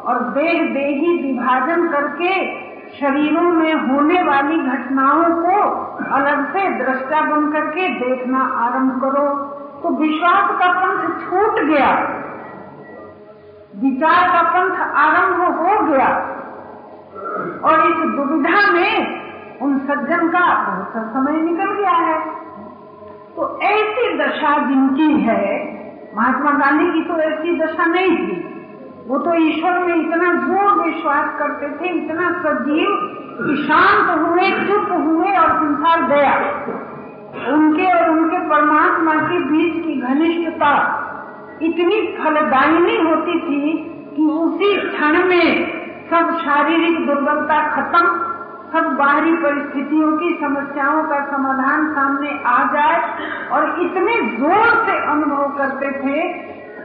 और 0.09 0.19
देह 0.19 0.73
देही 0.73 1.33
विभाजन 1.33 1.87
करके 1.87 2.59
शरीरों 2.99 3.41
में 3.41 3.73
होने 3.73 4.23
वाली 4.23 4.57
घटनाओं 4.57 5.23
को 5.23 5.71
अलग 6.15 6.53
से 6.53 6.69
दृष्टा 6.69 7.21
बन 7.21 7.51
करके 7.51 7.89
देखना 7.89 8.39
आरंभ 8.39 9.01
करो। 9.01 9.35
तो 9.83 9.89
विश्वास 9.89 10.49
का 10.51 10.73
पंथ 10.73 11.07
छूट 11.19 11.59
गया। 11.59 11.89
विचार 13.75 14.27
का 14.27 14.41
पंथ 14.49 14.79
आरंभ 14.81 15.41
हो 15.41 15.85
गया। 15.85 16.07
और 17.63 17.87
इस 17.87 17.97
दुविधा 17.97 18.71
में 18.71 19.21
उन 19.59 19.77
सज्जन 19.77 20.29
का 20.29 20.71
बहुत 20.71 21.07
समय 21.13 21.41
निकल 21.41 21.71
गया 21.71 21.91
है। 21.91 22.29
तो 23.35 23.59
ऐसी 23.59 24.17
दशा 24.17 24.57
जिनकी 24.57 25.21
है 25.21 25.78
महात्मा 26.15 26.51
गांधी 26.59 26.85
की 26.91 27.01
तो 27.03 27.17
ऐसी 27.21 27.55
दशा 27.59 27.85
नहीं 27.85 28.17
थी। 28.17 28.35
वो 29.07 29.17
तो 29.17 29.33
ईश्वर 29.43 29.77
में 29.79 29.95
इतना 29.95 30.31
ज़ोर 30.39 30.83
विश्वास 30.83 31.27
करते 31.39 31.69
थे, 31.69 31.89
इतना 31.97 32.29
सजीव 32.41 32.89
कि 33.39 33.55
शांत 33.63 34.09
हुए, 34.19 34.49
चुप 34.67 34.91
हुए 34.91 35.35
और 35.37 35.49
संसार 35.57 36.01
गया। 36.07 36.33
उनके 37.49 37.85
और 37.91 38.09
उनके 38.09 38.39
परमात्मा 38.49 39.13
के 39.23 39.39
बीच 39.45 39.73
की 39.85 39.99
घनिष्ठता 40.01 40.71
इतनी 41.61 42.01
फलदायिनी 42.17 42.97
होती 43.01 43.39
थी 43.39 43.73
कि 44.15 44.25
उसी 44.33 44.75
क्षण 44.81 45.23
में 45.25 45.47
सब 46.09 46.37
शारीरिक 46.37 47.05
दुर्बलता 47.05 47.59
खत्म 47.69 48.05
सब 48.73 48.89
बाहरी 48.97 49.35
परिस्थितियों 49.37 50.11
की 50.17 50.29
समस्याओं 50.41 51.03
का 51.03 51.19
समाधान 51.25 51.87
सामने 51.93 52.31
आ 52.47 52.57
जाए 52.73 52.97
और 53.51 53.79
इतने 53.81 54.15
ज़ोर 54.37 54.67
से 54.85 54.97
अनुभव 55.11 55.47
करते 55.57 55.91
थे 55.99 56.17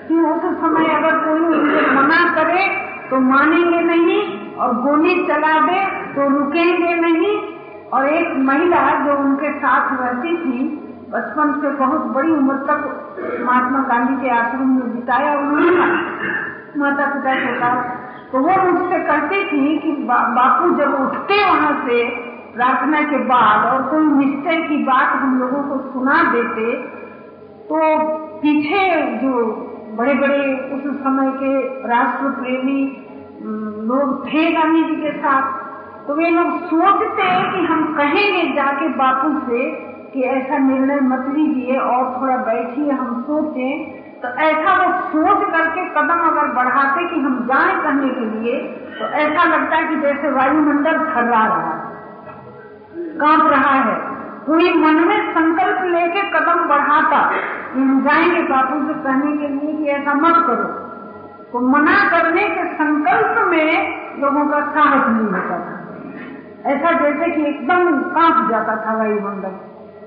कि 0.09 0.21
उस 0.23 0.47
समय 0.61 0.87
अगर 0.95 1.19
कोई 1.19 1.41
उनसे 1.50 1.83
मना 1.91 2.23
करे 2.35 2.67
तो 3.11 3.21
मानेंगे 3.23 3.81
नहीं 3.83 4.23
और 4.57 4.75
गोली 4.83 5.14
चला 5.26 5.59
दे 5.67 5.83
तो 6.14 6.29
रुकेंगे 6.29 6.95
नहीं। 7.00 7.35
और 7.93 8.09
एक 8.11 8.33
महिला 8.45 8.83
जो 9.05 9.17
उनके 9.19 9.50
साथ 9.59 9.91
रहती 10.00 10.37
थी, 10.37 10.62
बचपन 11.11 11.53
से 11.61 11.71
बहुत 11.76 12.07
बड़ी 12.14 12.33
उम्र 12.33 12.57
तक 12.69 12.81
महात्मा 13.41 13.81
गांधी 13.88 14.17
के 14.23 14.31
आश्रम 14.37 14.69
में 14.69 14.95
बिताया 14.95 15.35
उन्होंने। 15.38 15.75
माता 16.79 17.07
पिता 17.07 17.35
के 17.35 17.53
साथ 17.61 17.76
तो 18.35 18.41
वो 18.41 18.55
मुझसे 18.62 18.99
कहती 18.99 19.45
थी 19.45 19.79
कि 19.79 19.91
बा, 20.07 20.17
बापू 20.37 20.71
जब 20.76 20.95
उठते 21.00 21.45
वहाँ 21.45 21.73
से 21.87 21.99
प्रार्थना 22.55 23.03
के 23.03 23.19
बाद 23.19 23.67
और 23.67 23.83
कोई 23.83 24.07
निश्चय 24.07 24.57
की 24.62 24.76
बात 24.85 25.14
हम 25.17 25.38
लोगों 25.41 25.62
को 25.62 25.79
सुना 25.93 26.17
देते 26.33 26.73
तो 27.69 27.79
पीछे 28.41 28.83
जो 29.17 29.45
बड़े 29.97 30.14
बड़े 30.14 30.41
उस 30.75 30.83
समय 30.97 31.31
के 31.43 31.53
राष्ट्र 31.88 32.31
प्रेमी 32.41 32.81
लोग 33.91 34.26
थे 34.26 34.50
गांधी 34.53 34.83
जी 34.83 34.97
के 34.97 35.12
साथ 35.19 35.43
तो 36.07 36.14
वे 36.14 36.31
लोग 36.31 36.61
सोचते 36.61 37.29
कि 37.53 37.67
हम 37.67 37.85
कहेंगे 37.95 38.55
जाके 38.55 38.88
बापू 38.88 39.38
से 39.47 39.71
कि 40.14 40.23
ऐसा 40.23 40.59
निर्णय 40.59 41.00
मत 41.00 41.35
लीजिए 41.37 41.76
और 41.76 42.21
थोड़ा 42.21 42.37
बैठिए 42.37 42.91
हम 42.91 43.23
सोचें। 43.23 44.05
तो 44.21 44.29
ऐसा 44.41 44.75
वो 44.75 44.91
सोच 45.09 45.41
करके 45.50 45.85
कदम 45.95 46.21
अगर 46.26 46.53
बढ़ाते 46.53 47.07
कि 47.09 47.21
हम 47.21 47.38
जाए 47.45 47.73
लिए 48.25 48.62
तो 48.99 49.04
ऐसा 49.04 49.45
लगता 49.45 49.76
है 49.76 49.88
कि 49.88 49.97
जैसे 49.97 50.31
वायुमंडल 50.31 50.93
थर्रा 50.93 51.47
रहा 51.47 51.75
है। 51.75 51.95
काँप 52.97 53.50
रहा 53.50 53.71
है। 53.71 54.14
कोई 54.47 54.73
मन 54.73 54.95
में 54.95 55.31
संकल्प 55.31 55.78
लेके 55.83 56.23
कदम 56.23 56.69
बढ़ाता 56.69 57.31
हम 57.75 58.00
जाएँगे 58.04 58.43
बापू 58.43 58.88
से 58.88 58.95
कहने 58.95 59.37
के 59.37 59.49
लिए 59.49 59.73
कि 59.76 59.85
ऐसा 59.85 60.14
मत 60.14 60.47
करो। 60.47 60.85
तो 61.52 61.61
मना 61.61 62.09
करने 62.09 62.49
के 62.49 62.75
संकल्प 62.75 63.49
में 63.49 63.95
लोगों 64.21 64.47
का 64.47 64.61
साहस 64.61 65.09
नहीं 65.09 65.26
होता 65.26 65.59
था। 65.59 65.81
ऐसा 66.71 66.93
जैसे 66.93 67.31
कि 67.31 67.47
एकदम 67.47 67.99
काँप 68.00 68.50
जाता 68.50 68.76
था 68.76 68.97
वायुमंडल। 68.97 69.52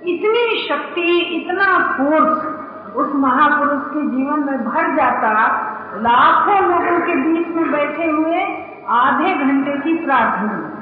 इतनी 0.07 0.67
शक्ति, 0.69 1.19
इतना 1.19 1.93
फोर्स 1.97 2.57
उस 2.95 3.11
महापुरुष 3.15 3.83
के 3.83 4.17
जीवन 4.17 4.39
में 4.39 4.65
भर 4.65 4.95
जाता 4.95 5.63
लाखों 5.95 6.61
लोगों 6.61 7.05
के 7.05 7.15
बीच 7.15 7.47
में 7.47 7.71
बैठे 7.71 8.11
हुए 8.11 8.63
आधे 8.89 9.33
घंटे 9.33 9.71
की 9.71 10.05
प्रार्थना। 10.05 10.73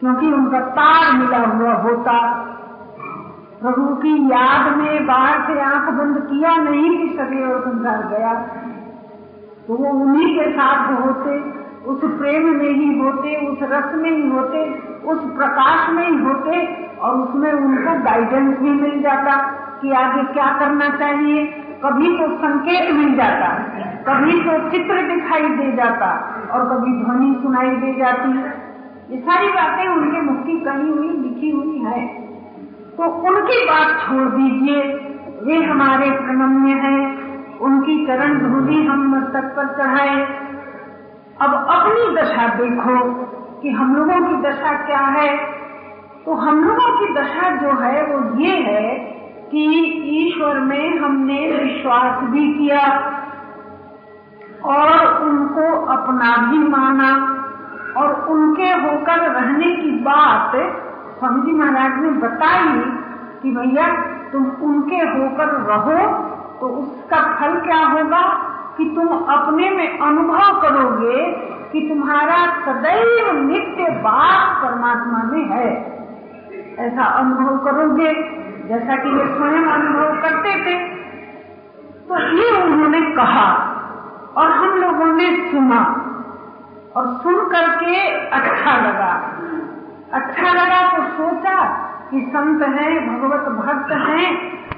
क्योंकि 0.00 0.32
उनका 0.32 0.60
तार 0.60 1.12
मिला 1.12 1.38
हुआ 1.38 1.72
होता। 1.72 2.42
प्रभु 3.62 3.94
की 3.94 4.26
याद 4.26 4.76
में 4.76 5.06
बाहर 5.06 5.46
से 5.46 5.60
आँख 5.60 5.90
बंद 5.90 6.18
किया 6.18 6.56
नहीं 6.56 6.98
कि 6.98 7.14
सभी 7.14 7.44
और 7.44 7.60
संसार 7.60 8.18
गया। 8.18 8.34
तो 9.66 9.74
वो 9.74 10.04
उन्हीं 10.04 10.38
के 10.38 10.52
साथ 10.52 11.06
होते, 11.06 11.40
उस 11.86 12.00
प्रेम 12.18 12.48
में 12.48 12.70
ही 12.70 12.98
होते, 12.98 13.46
उस 13.46 13.58
रस 13.62 13.92
में 13.94 14.10
ही 14.10 14.30
होते, 14.30 14.82
उस 15.04 15.18
प्रकाश 15.20 15.90
में 15.90 16.10
ही 16.10 16.24
होते 16.24 16.84
और 17.00 17.14
उसमें 17.14 17.52
उनको 17.52 18.04
गाइडेंस 18.04 18.58
भी 18.58 18.70
मिल 18.70 19.02
जाता। 19.02 19.54
कि 19.82 19.92
आगे 19.92 20.22
क्या 20.32 20.46
करना 20.58 20.88
चाहिए, 20.88 21.46
कभी 21.84 22.18
तो 22.18 22.36
संकेत 22.36 22.94
मिल 22.94 23.14
जाता, 23.14 23.48
कभी 24.08 24.40
तो 24.40 24.70
चित्र 24.70 25.02
दिखाई 25.02 25.48
दे 25.48 25.72
जाता 25.72 26.06
और 26.52 26.64
कभी 26.68 26.92
ध्वनि 27.04 27.40
सुनाई 27.42 27.70
दे 27.70 27.98
जाती 27.98 28.28
ये 29.10 29.20
सारी 29.20 29.48
बातें 29.48 29.88
उनके 29.88 30.20
मुक्ति 30.20 30.52
कही 30.52 30.88
हुई, 30.88 31.08
लिखी 31.08 31.50
हुई 31.50 31.78
है। 31.78 32.06
तो 32.96 33.04
उनकी 33.28 33.64
बात 33.64 34.00
छोड़ 34.00 34.28
दीजिए, 34.28 34.82
वे 35.42 35.64
हमारे 35.64 36.10
प्रणम्य 36.10 36.72
हैं, 36.74 37.58
उनकी 37.58 38.06
चरण 38.06 38.38
धूलि 38.38 38.86
हम 38.86 39.16
मस्तक 39.16 39.52
पर 39.56 39.66
चढ़ाए। 39.66 40.16
अब 41.40 41.54
अपनी 41.68 42.16
दशा 42.16 42.48
देखो 42.54 42.96
कि 43.62 43.70
हम 43.70 43.96
लोगों 43.96 44.20
की 44.26 44.48
दशा 44.48 44.72
क्या 44.86 44.98
है। 44.98 45.36
तो 46.24 46.34
हम 46.34 46.64
लोगों 46.64 46.90
की 46.98 47.14
दशा 47.14 47.50
जो 47.56 47.80
है, 47.80 48.02
वो 48.06 48.40
ये 48.40 48.56
है 48.56 49.16
कि 49.50 49.64
ईश्वर 50.18 50.58
में 50.58 50.98
हमने 50.98 51.52
विश्वास 51.52 52.22
भी 52.22 52.52
किया 52.52 52.82
और 54.64 55.22
उनको 55.22 55.86
अपना 55.86 56.36
भी 56.36 56.58
माना 56.58 57.10
और 57.96 58.26
उनके 58.28 58.68
होकर 58.68 59.18
रहने 59.30 59.76
की 59.76 59.90
बात 59.90 60.52
स्वामी 61.18 61.40
जी 61.42 61.52
महाराज 61.52 62.02
ने 62.02 62.10
बताई 62.10 62.80
कि 63.42 63.50
भैया, 63.50 63.86
तुम 64.32 64.46
उनके 64.46 64.96
होकर 64.96 65.48
रहो 65.48 65.98
तो 66.60 66.66
उसका 66.66 67.20
फल 67.36 67.60
क्या 67.60 67.78
होगा 67.78 68.22
कि 68.76 68.84
तुम 68.84 69.08
अपने 69.08 69.70
में 69.70 69.98
अनुभव 69.98 70.60
करोगे 70.60 71.24
कि 71.72 71.80
तुम्हारा 71.88 72.46
सदैव 72.64 73.42
नित्य 73.42 73.90
बात 73.90 74.62
परमात्मा 74.62 75.22
में 75.24 75.44
है। 75.44 75.68
ऐसा 76.78 77.04
अनुभव 77.04 77.58
करोगे। 77.58 78.12
जैसा 78.68 78.96
कि 78.96 79.10
वे 79.10 79.24
स्वयं 79.36 79.66
अनुभव 79.70 80.20
करते 80.22 80.52
थे 80.64 80.74
तो 82.08 82.18
ये 82.32 82.50
उन्होंने 82.62 83.00
कहा 83.16 83.48
और 84.36 84.50
हम 84.52 84.78
लोगों 84.80 85.06
ने 85.12 85.28
सुना 85.50 85.80
और 86.96 87.06
सुन 87.22 87.38
करके 87.48 87.96
अच्छा 88.36 88.76
लगा। 88.80 89.12
अच्छा 90.12 90.52
लगा 90.52 90.80
तो 90.90 91.02
सोचा 91.14 91.56
कि 92.10 92.20
संत 92.34 92.62
हैं, 92.62 92.92
भगवत 93.06 93.48
भक्त 93.56 93.92
हैं 94.02 94.28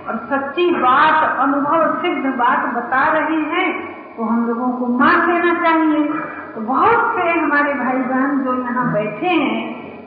और 0.06 0.16
सच्ची 0.30 0.70
बात, 0.72 1.38
अनुभव 1.38 1.94
सिद्ध 2.02 2.34
बात 2.36 2.66
बता 2.74 3.02
रहे 3.12 3.40
हैं 3.52 3.68
तो 4.16 4.24
हम 4.24 4.46
लोगों 4.46 4.70
को 4.78 4.86
मान 4.94 5.26
लेना 5.28 5.54
चाहिए। 5.62 6.04
तो 6.54 6.60
बहुत 6.62 7.14
से 7.16 7.28
हमारे 7.30 7.74
भाई 7.74 7.98
बहन 8.04 8.38
जो 8.44 8.54
यहाँ 8.62 8.92
बैठे 8.92 9.26
हैं, 9.26 9.60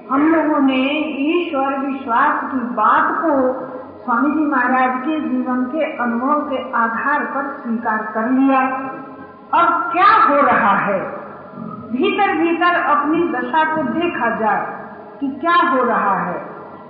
हम 0.09 0.27
लोगों 0.27 0.59
ने 0.61 0.81
ईश्वर 1.25 1.77
विश्वास 1.79 2.41
की 2.51 2.59
बात 2.75 3.13
को 3.21 3.31
स्वामी 4.01 4.31
जी 4.31 4.45
महाराज 4.45 5.01
के 5.01 5.19
जीवन 5.19 5.63
के 5.63 5.97
अनुभव 5.97 6.49
के 6.49 6.71
आधार 6.71 7.19
पर 7.19 7.51
स्वीकार 7.51 7.97
कर 7.97 8.29
लिया। 8.29 8.61
अब 9.53 9.89
क्या 9.91 10.23
हो 10.29 10.41
रहा 10.41 10.75
है? 10.77 10.99
भीतर 11.91 12.33
भीतर 12.37 12.75
अपनी 12.81 13.23
दशा 13.23 13.75
को 13.75 13.83
देखा 13.83 14.29
जाए 14.39 14.65
कि 15.19 15.27
क्या 15.27 15.55
हो 15.69 15.83
रहा 15.83 16.15
है। 16.23 16.33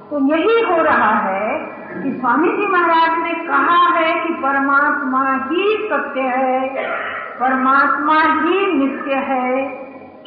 तो 0.10 0.20
यही 0.36 0.74
हो 0.74 0.82
रहा 0.82 1.14
है 1.16 1.58
कि 2.04 2.18
स्वामी 2.20 2.50
जी 2.50 2.68
महाराज 2.68 3.24
ने 3.24 3.34
कहा 3.34 3.94
है 3.98 4.28
कि 4.28 4.34
परमात्मा 4.34 5.34
ही 5.52 5.90
सत्य 5.92 6.22
है, 6.22 6.70
परमात्मा 7.40 8.22
ही 8.22 8.74
नित्य 8.74 9.16
है, 9.16 9.66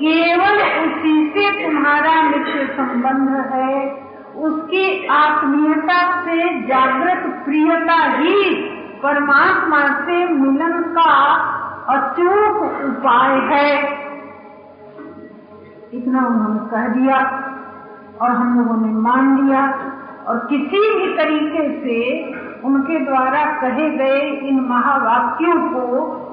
केवल 0.03 0.85
उसी 0.87 1.31
से 1.31 1.67
तुम्हारा 1.67 2.23
नित्य 2.23 2.67
संबंध 2.67 3.47
है। 3.53 4.04
उसकी 4.37 5.07
आत्मीयता 5.07 5.99
से, 6.23 6.37
जागृत 6.61 7.27
प्रियता 7.45 7.97
ही 8.13 8.55
परमात्मा 9.03 9.81
से 10.01 10.25
मिलन 10.25 10.81
का 10.93 11.11
अचूक 11.89 12.63
उपाय 12.85 13.35
है। 13.49 13.71
इतना 15.93 16.27
उन्होंने 16.27 16.61
कह 16.71 16.87
दिया 16.89 17.19
और 18.21 18.31
हम 18.31 18.59
लोगों 18.59 18.77
ने 18.77 18.93
मान 19.01 19.37
लिया 19.39 19.63
और 20.27 20.39
किसी 20.51 20.81
भी 20.95 21.17
तरीके 21.17 21.69
से 21.81 21.99
उनके 22.65 22.99
द्वारा 22.99 23.45
कहे 23.61 23.91
गए 23.91 24.21
इन 24.49 24.61
महावाक्यों 24.61 25.57
को 25.71 25.85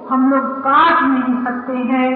हम 0.09 0.29
लोग 0.31 0.59
काट 0.59 1.03
नहीं 1.03 1.43
सकते 1.45 1.77
हैं। 1.93 2.09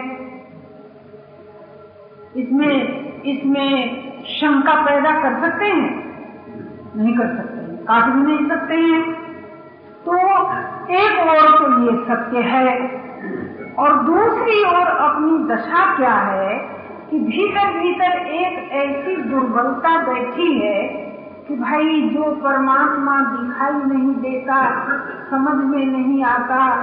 इसमें 2.35 3.23
इसमें 3.23 4.14
शंका 4.29 4.85
पैदा 4.85 5.11
कर 5.11 5.41
सकते 5.41 5.65
हैं? 5.65 6.05
नहीं 6.95 7.17
कर 7.17 7.27
सकते 7.27 7.57
हैं। 7.57 7.77
काट 7.77 8.03
भी 8.03 8.21
नहीं 8.21 8.49
सकते 8.49 8.73
हैं। 8.73 9.13
तो 10.05 10.17
एक 10.93 11.27
ओर 11.27 11.57
तो 11.57 11.83
ये 11.83 12.05
सत्य 12.05 12.39
है। 12.39 13.05
और 13.79 14.03
दूसरी 14.03 14.63
ओर 14.63 14.87
अपनी 14.87 15.55
दशा 15.55 15.95
क्या 15.95 16.13
है 16.13 16.57
कि 17.11 17.19
भीतर 17.19 17.79
भीतर 17.79 18.17
एक 18.17 18.71
ऐसी 18.71 19.15
दुर्बलता 19.15 20.13
बैठी 20.13 20.59
है 20.59 20.83
कि 21.47 21.55
भाई 21.55 22.01
जो 22.01 22.23
परमात्मा 22.23 23.19
दिखाई 23.19 23.73
नहीं 23.73 24.15
देता, 24.15 24.87
समझ 25.29 25.65
में 25.65 25.85
नहीं 25.85 26.23
आता, 26.23 26.75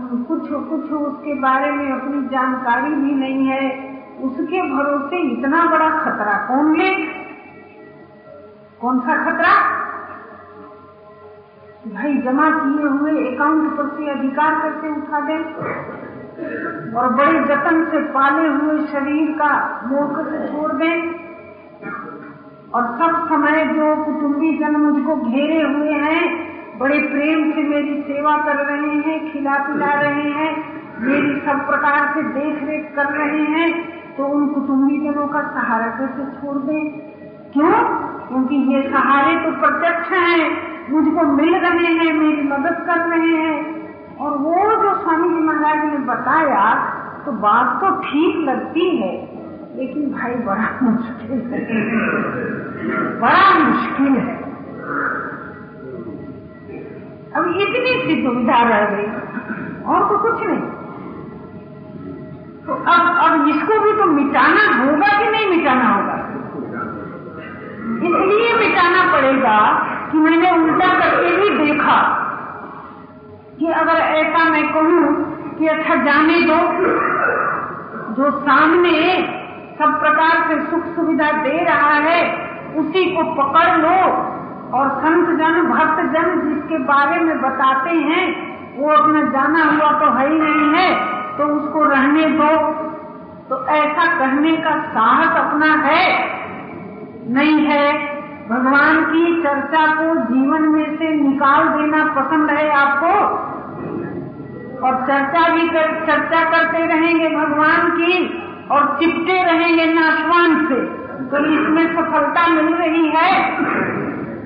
कुछ 0.00 0.48
कुछ 0.48 0.92
उसके 0.92 1.34
बारे 1.34 1.72
में 1.72 1.92
अपनी 1.92 2.28
जानकारी 2.28 2.94
भी 2.94 3.10
नहीं 3.10 3.46
है 3.46 3.93
उसके 4.22 4.62
भरोसे 4.62 5.16
इतना 5.16 5.64
बड़ा 5.64 5.90
खतरा 5.90 6.46
कौन 6.48 6.76
ले? 6.76 6.94
कौन 8.80 9.00
सा 9.00 9.14
खतरा? 9.24 9.54
भाई 11.86 12.14
जमा 12.14 12.50
किए 12.50 12.86
हुए 12.88 13.34
अकाउंट 13.34 13.76
पर 13.76 13.88
से 13.88 14.10
अधिकार 14.10 14.60
करके 14.60 14.88
उठा 14.88 15.20
दे 15.20 15.38
और 16.96 17.08
बड़े 17.08 17.40
जतन 17.40 17.84
से 17.90 18.00
पाले 18.00 18.48
हुए 18.48 18.86
शरीर 18.86 19.32
का 19.32 19.80
मोह 19.86 20.22
से 20.22 20.46
छोड़ 20.48 20.72
दें? 20.72 21.24
और 22.74 22.82
सब 22.98 23.28
समय 23.28 23.64
जो 23.64 24.04
कुटुंबी 24.04 24.58
जन 24.58 24.76
मुझको 24.76 25.16
घेरे 25.16 25.62
हुए 25.62 25.92
हैं, 25.92 26.24
बड़े 26.78 26.98
प्रेम 26.98 27.52
से 27.52 27.62
मेरी 27.62 28.02
सेवा 28.02 28.36
कर 28.36 28.56
रहे 28.56 28.94
हैं 29.00 29.32
खिला 29.32 29.58
पिला 29.58 30.00
रहे 30.00 30.30
हैं, 30.30 30.74
मेरी 31.00 31.40
सब 31.40 31.66
प्रकार 31.66 32.14
से 32.14 32.22
देख 32.22 32.62
रेख 32.68 32.92
कर 32.96 33.06
रहे 33.06 33.44
हैं 33.44 34.03
तो 34.16 34.26
उन 34.26 34.46
कुटुंबी 34.48 34.98
जनों 35.00 35.26
का 35.28 35.40
सहारा 35.54 35.86
कैसे 35.98 36.24
छोड़ 36.32 36.56
दें। 36.56 36.82
क्यों? 37.52 37.72
क्योंकि 38.28 38.56
ये 38.74 38.82
सहारे 38.90 39.32
तो 39.36 39.50
प्रत्यक्ष 39.60 40.10
हैं। 40.10 40.44
मुझको 40.90 41.22
मिल 41.32 41.54
रहे 41.56 41.92
हैं, 41.94 42.12
मेरी 42.14 42.42
मदद 42.42 42.76
कर 42.86 43.00
रहे 43.08 43.36
हैं। 43.36 43.58
और 44.16 44.36
वो 44.38 44.54
जो 44.82 44.94
स्वामी 44.94 45.28
जी 45.28 45.40
महाराज 45.42 45.84
ने 45.84 45.98
बताया 46.06 46.64
तो 47.26 47.32
बात 47.32 47.80
तो 47.80 47.90
ठीक 48.00 48.36
लगती 48.38 48.88
है, 48.96 49.12
लेकिन 49.76 50.10
भाई 50.12 50.34
बड़ा 50.46 50.68
मुश्किल 50.82 51.30
है। 51.30 51.60
बड़ा 53.20 53.46
मुश्किल 53.58 54.16
है। 54.18 54.36
अब 57.32 57.46
इतनी 57.56 57.92
सी 58.02 58.22
दुविधा 58.22 58.62
रह 58.62 58.84
गई, 58.90 59.06
और 59.84 60.08
तो 60.08 60.18
कुछ 60.18 60.46
नहीं। 60.46 60.62
तो 62.66 62.72
अब 62.72 63.16
अब 63.18 63.48
इसको 63.48 63.78
भी 63.80 63.92
तो 63.92 64.04
मिटाना 64.06 64.64
होगा 64.76 65.08
कि 65.18 65.30
नहीं 65.30 65.46
मिटाना 65.56 65.88
होगा? 65.88 66.14
इसलिए 68.06 68.54
मिटाना 68.58 69.12
पड़ेगा 69.12 69.58
कि 70.12 70.18
मैंने 70.18 70.50
उल्टा 70.50 70.88
करके 70.94 71.36
भी 71.36 71.66
देखा 71.66 71.96
कि 73.58 73.66
अगर 73.66 73.94
ऐसा 73.94 74.44
मैं 74.44 74.72
कहूँ 74.72 75.14
कि 75.58 75.66
अच्छा 75.66 75.94
जाने 75.94 76.40
दो, 76.40 76.56
जो 78.14 78.30
सामने 78.30 78.96
सब 79.78 80.00
प्रकार 80.00 80.48
से 80.48 80.60
सुख 80.70 80.84
सुविधा 80.96 81.32
दे 81.32 81.64
रहा 81.64 81.92
है, 81.92 82.20
उसी 82.76 83.04
को 83.16 83.24
पकड़ 83.34 83.76
लो। 83.76 83.96
और 84.74 84.88
संत 84.88 85.28
जन, 85.38 85.62
भक्त 85.62 86.00
जन 86.12 86.40
जिसके 86.40 86.78
बारे 86.78 87.20
में 87.20 87.42
बताते 87.42 87.90
हैं, 87.90 88.24
वो 88.76 88.88
अपना 88.88 89.22
जाना 89.22 89.64
हुआ 89.64 89.90
तो 90.00 90.10
है 90.18 90.28
ही 90.32 90.38
नहीं 90.38 90.74
है। 90.74 91.23
तो 91.38 91.44
उसको 91.44 91.84
रहने 91.84 92.22
दो। 92.22 92.72
तो 93.48 93.66
ऐसा 93.66 94.18
करने 94.18 94.56
का 94.56 94.70
साहस 94.70 95.36
अपना 95.36 95.66
है? 95.66 96.30
नहीं 97.28 97.66
है। 97.66 98.14
भगवान 98.48 99.04
की 99.04 99.42
चर्चा 99.42 99.86
को 99.86 100.20
जीवन 100.20 100.62
में 100.62 100.96
से 100.98 101.10
निकाल 101.10 101.68
देना 101.68 102.04
पसंद 102.04 102.50
है 102.50 102.70
आपको? 102.70 103.10
और 104.86 104.94
चर्चा 104.94 105.54
भी 105.54 105.68
कर, 105.68 105.82
चर्चा 105.82 106.44
करते 106.44 106.86
रहेंगे 106.86 107.28
भगवान 107.28 107.90
की 107.90 108.42
और 108.70 108.96
चिपटे 109.00 109.44
रहेंगे 109.44 109.86
नाशवान 109.86 110.66
से। 110.66 111.04
तो 111.30 111.36
इसमें 111.36 111.96
सफलता 111.96 112.48
मिल 112.48 112.74
रही 112.74 113.08
है? 113.08 113.56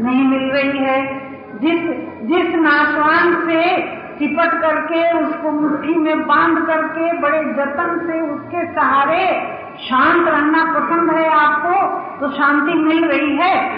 नहीं 0.03 0.29
मिल 0.29 0.51
रही 0.51 0.79
है। 0.79 1.29
जिस 1.61 1.81
जिस 2.29 2.55
नाशवान 2.55 3.47
से 3.47 3.98
चिपट 4.19 4.61
करके, 4.63 5.21
उसको 5.23 5.51
मुट्ठी 5.51 5.95
में 5.95 6.27
बाँध 6.27 6.59
करके, 6.59 7.19
बड़े 7.19 7.45
जतन 7.45 8.07
से 8.07 8.21
उसके 8.21 8.75
सहारे 8.75 9.55
शांत 9.79 10.29
रहना 10.29 10.65
पसंद 10.65 11.11
है 11.11 11.29
आपको 11.31 11.99
तो 12.21 12.33
शांति 12.33 12.75
मिल 12.75 13.05
रही 13.05 13.37
है? 13.37 13.71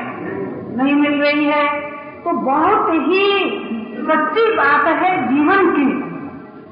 नहीं 0.76 0.94
मिल 0.94 1.22
रही 1.22 1.44
है। 1.44 1.80
तो 2.24 2.32
बहुत 2.32 2.88
ही 2.90 3.50
सच्ची 4.10 4.56
बात 4.56 4.86
है 4.86 5.34
जीवन 5.34 5.70
की। 5.70 6.10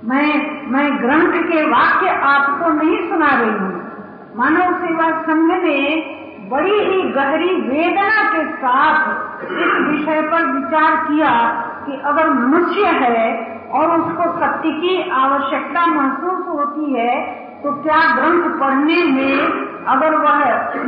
मैं 0.09 0.61
मैं 0.73 0.99
ग्रंथ 0.99 1.43
के 1.43 1.65
वाक्य 1.67 2.09
आपको 2.09 2.73
नहीं 2.73 3.11
सुना 3.11 3.29
रही 3.29 3.51
हूँ। 3.51 3.89
मानव 4.37 4.87
सेवा 4.87 5.23
संघ 5.23 5.53
ने 5.53 6.15
बड़ी 6.51 6.79
ही 6.79 7.03
गहरी 7.03 7.55
वेदना 7.55 8.31
के 8.31 8.45
साथ 8.45 9.17
इस 9.45 9.89
विषय 9.89 10.23
पर 10.23 10.47
विचार 10.47 10.97
किया 10.97 11.65
कि 11.87 12.01
अगर 12.05 12.31
मनुष्य 12.31 12.87
है 12.87 13.58
और 13.71 13.91
उसको 14.01 14.25
सत्य 14.41 14.71
की 14.73 15.11
आवश्यकता 15.11 15.87
महसूस 15.87 16.47
होती 16.49 16.93
है 16.95 17.15
तो 17.63 17.73
क्या 17.83 17.99
ग्रंथ 18.15 18.45
पढ़ने 18.61 19.03
में 19.05 19.35
अगर 19.87 20.15
वह 20.17 20.39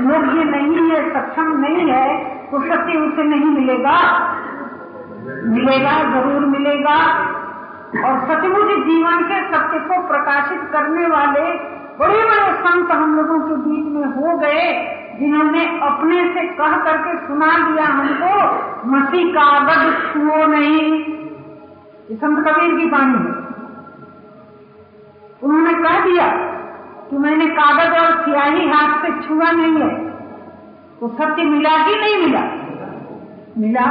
योग्य 0.04 0.44
नहीं 0.44 0.90
है, 0.90 1.00
सक्षम 1.10 1.48
नहीं 1.60 1.90
है 1.90 2.06
तो 2.50 2.60
सत्य 2.60 2.98
उसे 2.98 3.22
नहीं 3.24 3.50
मिलेगा। 3.50 3.98
मिलेगा, 5.48 5.92
ज़रूर 6.12 6.46
मिलेगा। 6.46 6.96
और 8.00 8.18
सचमुच 8.20 8.70
जीवन 8.86 9.22
के 9.24 9.42
सत्य 9.48 9.78
को 9.80 10.00
प्रकाशित 10.08 10.60
करने 10.72 11.06
वाले 11.06 11.52
बड़े 12.00 12.20
बड़े 12.24 12.52
संत 12.60 12.90
हम 12.92 13.16
लोगों 13.16 13.38
के 13.40 13.56
बीच 13.62 13.86
में 13.94 14.04
हो 14.16 14.36
गए, 14.38 14.68
जिन्होंने 15.18 15.64
अपने 15.82 16.22
से 16.34 16.46
कह 16.54 16.76
करके 16.84 17.16
सुना 17.26 17.50
दिया 17.60 17.86
हमको 17.86 18.34
मसी 18.88 19.24
कागज़ 19.32 19.90
छुओ 20.12 20.46
नहीं। 20.46 21.18
ये 22.10 22.16
संत 22.16 22.38
कबीर 22.38 22.70
की 22.78 22.86
वाणी 22.90 23.18
है। 23.18 23.34
उन्होंने 25.42 25.74
कह 25.74 25.98
दिया 26.04 26.26
कि 27.10 27.18
मैंने 27.18 27.46
कागज़ 27.46 27.98
और 27.98 28.24
स्याही 28.24 28.68
हाथ 28.68 28.98
से 29.02 29.10
छुआ 29.28 29.50
नहीं 29.50 29.76
है। 29.76 30.10
तो 31.00 31.08
सत्य 31.08 31.42
मिला 31.42 31.76
कि 31.86 31.94
नहीं 31.96 32.16
मिला? 32.22 32.42
मिला। 33.58 33.86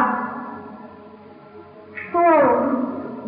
तो 2.13 2.21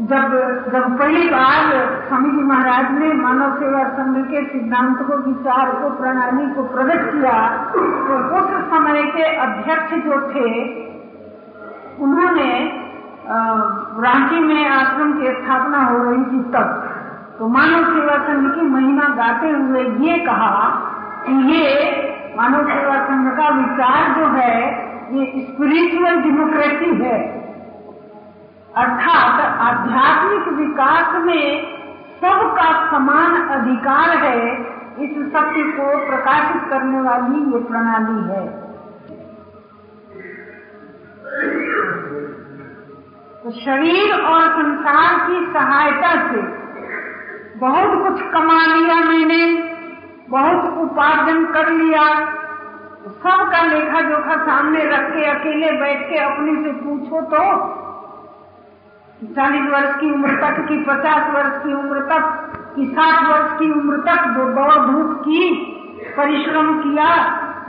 जब 0.02 0.36
जब 0.74 0.98
पहली 1.00 1.30
बार 1.30 1.72
स्वामी 2.08 2.30
जी 2.30 2.44
महाराज 2.44 2.92
ने 2.92 3.14
मानव 3.14 3.58
सेवा 3.60 3.84
संघ 3.90 4.26
के 4.28 4.46
सिद्धांत 4.46 4.98
को, 4.98 5.18
विचार 5.18 5.72
को, 5.72 5.90
प्रणाली 5.90 6.54
को 6.54 6.64
प्रकट 6.64 7.12
किया 7.12 7.48
तो 7.74 8.16
उस 8.38 8.48
समय 8.70 9.04
के 9.04 9.24
अध्यक्ष 9.38 9.94
जो 10.06 10.22
थे, 10.32 10.48
उन्होंने 12.04 12.52
रांची 14.02 14.40
में 14.40 14.70
आश्रम 14.70 15.12
की 15.14 15.28
स्थापना 15.28 15.78
हो 15.78 15.98
रही 15.98 16.24
थी 16.24 16.44
तब। 16.44 16.88
तो 17.40 17.48
मानव 17.48 17.84
सेवा 17.84 18.18
संघ 18.18 18.56
की 18.56 18.62
महिमा 18.62 19.04
गाते 19.04 19.50
हुए 19.50 19.84
ये 20.08 20.18
कहा 20.20 20.56
कि 21.26 21.34
ये 21.54 21.66
मानव 22.38 22.64
सेवा 22.64 22.96
संघ 23.06 23.38
का 23.38 23.50
विचार 23.50 24.20
जो 24.20 24.28
है, 24.28 24.58
ये 25.14 25.26
स्पिरिचुअल 25.42 26.16
डेमोक्रेसी 26.16 26.96
है। 27.04 27.20
अर्थात 28.78 29.40
आध्यात्मिक 29.60 30.48
विकास 30.48 31.16
में 31.16 31.64
सबका 32.22 32.92
समान 32.92 33.48
अधिकार 33.48 34.18
है, 34.18 34.52
इस 35.00 35.12
सत्य 35.34 35.64
को 35.64 36.08
प्रकाशित 36.10 36.70
करने 36.70 37.02
वाली 37.02 37.52
ये 37.52 37.64
प्रणाली 37.64 38.22
है। 38.30 38.62
तो 43.44 43.52
शरीर 43.52 44.12
और 44.14 44.48
संसार 44.50 45.16
की 45.20 45.46
सहायता 45.54 46.10
से 46.28 46.42
बहुत 47.60 48.04
कुछ 48.04 48.22
कमा 48.34 48.58
लिया 48.66 48.96
मैंने, 48.96 49.46
बहुत 50.30 50.78
उपार्जन 50.80 51.46
कर 51.46 51.72
लिया। 51.72 52.04
सबका 53.24 53.62
लेखा 53.64 54.02
जोखा 54.02 54.36
सामने 54.46 54.84
रख 54.86 55.10
के, 55.14 55.26
अकेले 55.26 55.72
बैठ 55.72 56.10
के 56.10 56.18
अपने 56.18 56.54
से 56.64 56.72
पूछो 56.72 57.22
तो 57.22 57.42
चालीस 59.36 59.72
वर्ष 59.72 60.00
की 60.00 60.12
उम्र 60.12 60.36
तक 60.36 60.62
की, 60.68 60.78
पचास 60.84 61.34
वर्ष 61.36 61.58
की 61.64 61.74
उम्र 61.74 62.00
तक 62.00 62.24
की, 62.76 62.86
साठ 62.86 63.28
वर्ष 63.30 63.60
की 63.60 63.72
उम्र 63.72 63.98
तक 63.98 64.28
दौड़ 64.38 64.86
धूप 64.86 65.20
की, 65.22 65.50
परिश्रम 66.18 66.74
किया, 66.80 67.10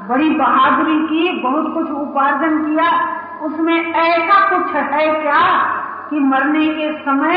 बड़ी 0.08 0.30
बहादुरी 0.30 0.98
की, 0.98 1.42
बहुत 1.42 1.74
कुछ 1.74 1.90
उपार्जन 1.90 2.58
किया। 2.58 3.21
उसमें 3.42 3.92
ऐसा 3.92 4.48
कुछ 4.48 4.74
है 4.74 5.22
क्या 5.22 5.40
कि 6.10 6.18
मरने 6.18 6.68
के 6.68 6.98
समय 6.98 7.36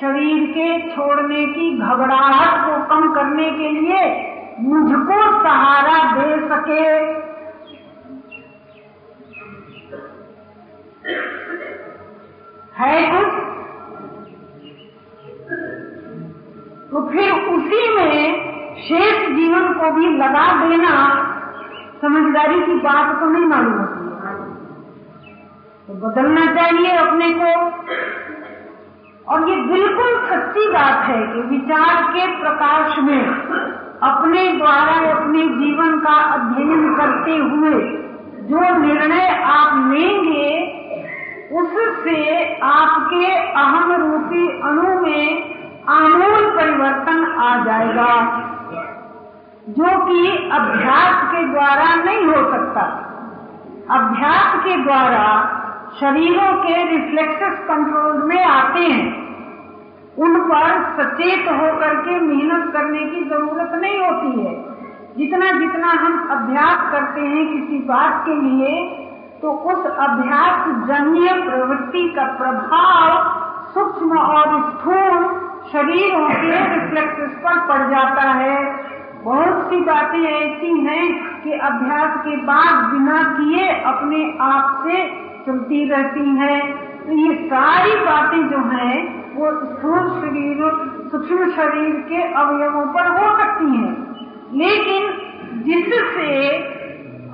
शरीर 0.00 0.46
के 0.50 0.96
छोड़ने 0.96 1.46
की 1.46 1.78
घबराहट 1.78 2.64
को 2.66 2.94
कम 2.94 3.14
करने 3.14 3.50
के 3.50 3.70
लिए 3.70 4.00
मुझको 4.60 5.18
सहारा 5.42 5.98
दे 6.12 6.36
सके? 6.48 6.84
है 12.78 12.94
कुछ? 13.10 13.32
तो 16.90 17.08
फिर 17.08 17.32
उसी 17.32 17.94
में 17.94 18.46
शेष 18.76 19.28
जीवन 19.28 19.72
को 19.72 19.90
भी 19.90 20.06
लगा 20.16 20.68
देना। 20.68 20.94
समझदारी 22.00 22.60
की 22.60 22.74
बात 22.74 23.20
तो 23.20 23.26
नहीं 23.26 23.44
मालूम 23.44 23.95
तो 25.88 25.94
बदलना 25.94 26.44
चाहिए 26.54 26.90
अपने 26.90 27.30
को। 27.30 27.50
और 29.32 29.48
ये 29.48 29.56
बिल्कुल 29.56 30.16
सच्ची 30.30 30.68
बात 30.68 31.04
है 31.04 31.26
कि 31.26 31.40
विचार 31.40 32.02
के 32.02 32.26
प्रकाश 32.40 32.98
में 32.98 33.26
अपने 34.02 34.52
द्वारा 34.52 34.96
अपने 35.10 35.42
जीवन 35.42 35.98
का 36.00 36.14
अध्ययन 36.34 36.94
करते 36.94 37.36
हुए 37.36 37.70
जो 38.48 38.60
निर्णय 38.78 39.28
आप 39.44 39.92
लेंगे, 39.92 40.50
उससे 41.52 42.18
आपके 42.62 43.26
अहम 43.36 43.92
रूपी 43.92 44.48
अणु 44.62 45.00
में 45.00 45.54
आमूल 45.88 46.50
परिवर्तन 46.56 47.24
आ 47.38 47.64
जाएगा, 47.64 48.12
जो 49.68 50.06
कि 50.06 50.48
अभ्यास 50.52 51.22
के 51.32 51.44
द्वारा 51.44 51.94
नहीं 51.94 52.26
हो 52.26 52.50
सकता। 52.52 52.82
अभ्यास 53.90 54.64
के 54.64 54.76
द्वारा 54.76 55.62
शरीरों 56.00 56.52
के 56.62 56.82
रिफ्लेक्सेस 56.86 57.58
कंट्रोल 57.68 58.22
में 58.22 58.42
आते 58.44 58.80
हैं। 58.80 59.06
उन 60.16 60.38
पर 60.40 60.68
सचेत 60.96 61.48
होकर 61.50 61.94
के 62.00 62.18
मेहनत 62.20 62.72
करने 62.72 63.04
की 63.04 63.24
ज़रूरत 63.24 63.72
नहीं 63.74 63.98
होती 64.00 64.40
है। 64.40 64.54
जितना 65.16 65.50
जितना 65.52 65.90
हम 66.00 66.18
अभ्यास 66.30 66.90
करते 66.92 67.20
हैं 67.22 67.46
किसी 67.46 67.78
बात 67.86 68.22
के 68.26 68.34
लिए 68.36 68.72
तो 69.42 69.50
उस 69.70 69.86
अभ्यास 69.86 70.68
जन्य 70.86 71.32
प्रवृत्ति 71.42 72.08
का 72.08 72.24
प्रभाव 72.34 73.08
सूक्ष्म 73.74 74.18
और 74.18 74.46
स्थूल 74.70 75.26
शरीरों 75.72 76.28
के 76.30 76.58
रिफ्लेक्सेस 76.74 77.30
पर 77.44 77.58
पड़ 77.68 77.82
जाता 77.90 78.30
है। 78.32 78.58
बहुत 79.24 79.68
सी 79.70 79.80
बातें 79.82 80.22
ऐसी 80.22 80.80
हैं 80.80 81.04
कि 81.42 81.52
अभ्यास 81.68 82.18
के 82.18 82.36
बाद 82.42 82.84
बिना 82.92 83.22
किए 83.32 83.68
अपने 83.84 84.20
आप 84.42 84.82
से 84.84 85.02
चलती 85.46 85.90
रहती 85.90 86.36
है। 86.36 86.72
तो 86.72 87.12
ये 87.12 87.46
सारी 87.46 87.90
बातें 87.90 88.48
जो 88.48 88.58
हैं, 88.58 89.26
वो 89.34 89.50
स्थूल 89.52 90.20
शरीर, 90.20 90.56
सूक्ष्म 91.10 91.50
शरीर 91.50 92.06
के 92.08 92.22
अवयवों 92.34 92.86
पर 92.86 93.08
हो 93.08 93.38
सकती 93.38 93.76
हैं। 93.76 94.16
लेकिन 94.52 95.26
जिससे 95.62 96.48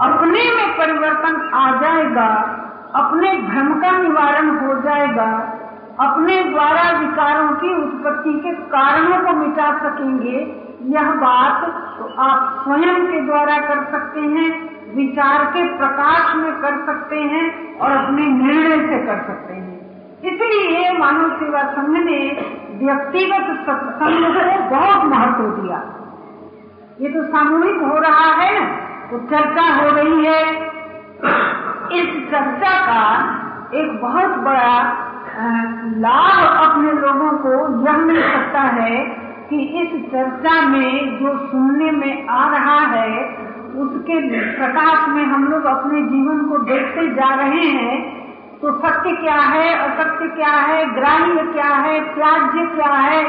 अपने 0.01 0.55
में 0.55 0.79
परिवर्तन 0.79 1.51
आ 1.55 1.81
जाएगा, 1.81 2.59
अपने 2.94 3.33
भ्रम 3.35 3.81
का 3.81 3.90
निवारण 3.90 4.51
हो 4.51 4.81
जाएगा, 4.81 5.59
अपने 6.01 6.44
द्वारा 6.44 6.98
विकारों 6.98 7.48
की 7.48 7.75
उत्पत्ति 7.75 8.33
के 8.33 8.51
कारणों 8.51 9.27
को 9.27 9.33
मिटा 9.33 9.79
सकेंगे, 9.79 10.62
यह 10.83 11.11
बात 11.11 11.64
तो 11.98 12.22
आप 12.22 12.64
स्वयं 12.64 13.07
के 13.07 13.20
द्वारा 13.20 13.59
कर 13.59 13.85
सकते 13.85 14.20
हैं। 14.20 14.82
विचार 14.94 15.44
के 15.55 15.64
प्रकाश 15.76 16.35
में 16.37 16.52
कर 16.62 16.74
सकते 16.87 17.18
हैं 17.33 17.44
और 17.78 17.92
अपने 17.92 18.26
निर्णय 18.33 18.78
से 18.88 18.98
कर 19.07 19.22
सकते 19.26 19.55
हैं। 19.55 19.70
इसलिए 20.24 20.90
मानव 20.98 21.31
सेवा 21.38 21.62
संघ 21.72 21.96
ने 22.00 22.18
व्यक्तिगत 22.83 23.48
सत्संग 23.66 24.26
को 24.26 24.59
बहुत 24.70 25.05
महत्व 25.05 25.44
दिया। 25.57 25.78
ये 27.00 27.09
तो 27.09 27.22
सामूहिक 27.28 27.81
हो 27.83 27.98
रहा 27.98 28.28
है 28.35 28.61
तो 29.11 29.18
चर्चा 29.31 29.66
हो 29.74 29.88
रही 29.96 30.24
है। 30.24 30.42
इस 31.92 32.12
चर्चा 32.31 32.74
का 32.87 33.02
एक 33.74 34.00
बहुत 34.02 34.37
बड़ा 34.44 34.76
लाभ 35.98 36.40
अपने 36.61 36.92
लोगों 37.00 37.31
को 37.38 37.52
यह 37.87 37.96
मिल 37.98 38.20
सकता 38.22 38.61
है 38.78 38.96
कि 39.48 39.61
इस 39.81 39.90
चर्चा 40.11 40.61
में 40.68 41.18
जो 41.18 41.37
सुनने 41.46 41.90
में 41.92 42.26
आ 42.28 42.42
रहा 42.50 42.78
है 42.88 43.12
उसके 43.79 44.41
प्रकाश 44.57 45.09
में 45.09 45.25
हम 45.25 45.45
लोग 45.45 45.65
अपने 45.65 46.03
जीवन 46.03 46.45
को 46.47 46.59
देखते 46.59 47.09
जा 47.15 47.35
रहे 47.35 47.69
हैं 47.69 48.23
तो 48.61 48.73
सत्य 48.79 49.13
क्या 49.13 49.35
है, 49.35 49.75
असत्य 49.75 50.29
क्या 50.29 50.53
है, 50.53 50.95
ग्राह्य 50.95 51.43
क्या 51.53 51.69
है, 51.69 52.15
त्याज्य 52.15 52.67
क्या 52.67 52.93
है, 52.93 53.25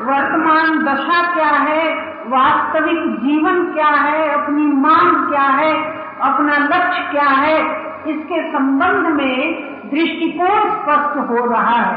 वर्तमान 0.00 0.78
दशा 0.78 1.34
क्या 1.34 1.50
है, 1.50 1.94
वास्तविक 2.26 3.20
जीवन 3.20 3.72
क्या 3.72 3.88
है, 3.88 4.28
अपनी 4.28 4.62
मांग 4.62 5.28
क्या 5.28 5.42
है, 5.42 5.74
अपना 6.20 6.56
लक्ष्य 6.56 7.02
क्या 7.10 7.28
है, 7.28 7.58
इसके 8.06 8.52
संबंध 8.52 9.06
में 9.06 9.62
दृष्टिकोण 9.90 10.70
स्पष्ट 10.70 11.30
हो 11.30 11.44
रहा 11.46 11.80
है। 11.80 11.96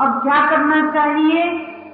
अब 0.00 0.22
क्या 0.22 0.50
करना 0.50 0.90
चाहिए 0.90 1.48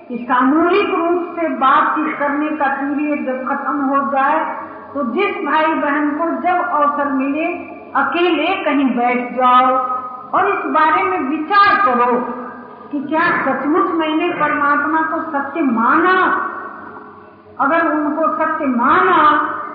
कि 0.08 0.16
सामूहिक 0.16 0.94
रूप 0.94 1.36
से 1.40 1.48
बातचीत 1.48 2.18
करने 2.18 2.48
का 2.48 2.66
पीरियड 2.66 3.48
खत्म 3.48 3.80
हो 3.80 4.12
जाए 4.12 4.65
तो 4.96 5.02
जिस 5.04 5.34
भाई 5.44 5.74
बहन 5.74 6.10
को 6.10 6.26
जब 6.42 6.68
अवसर 6.68 7.12
मिले, 7.12 7.46
अकेले 7.96 8.46
कहीं 8.64 8.84
बैठ 8.84 9.32
जाओ 9.32 9.74
और 10.30 10.48
इस 10.48 10.64
बारे 10.66 11.02
में 11.02 11.18
विचार 11.18 11.74
करो 11.86 12.16
कि 12.92 13.00
क्या 13.00 13.26
सचमुच 13.42 13.90
मैंने 13.90 14.28
परमात्मा 14.28 15.02
को 15.02 15.20
सत्य 15.32 15.62
माना। 15.62 16.14
अगर 17.60 17.92
उनको 17.92 18.36
सत्य 18.36 18.66
माना 18.66 19.20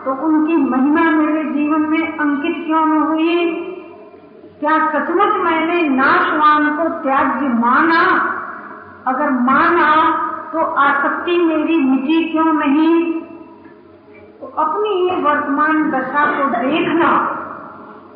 तो 0.06 0.12
उनकी 0.12 0.56
महिमा 0.56 1.02
मेरे 1.12 1.44
जीवन 1.44 1.82
में 1.82 2.18
अंकित 2.18 2.64
क्यों 2.66 2.86
न 2.86 3.00
हुई? 3.00 3.46
क्या 4.60 4.78
सचमुच 4.90 5.34
मैंने 5.34 5.90
नाशवान 5.90 6.78
को 6.78 6.90
त्याज्य 6.90 7.48
माना? 7.48 8.04
अगर 9.08 9.30
माना 9.30 9.90
तो 10.54 10.60
आसक्ति 10.60 11.38
मेरी 11.46 11.78
मिटी 11.78 12.24
क्यों 12.32 12.54
नहीं? 12.54 13.22
तो 14.42 14.48
अपनी 14.48 15.22
वर्तमान 15.22 15.92
दशा 15.92 16.26
को 16.26 16.46
देखना 16.50 17.10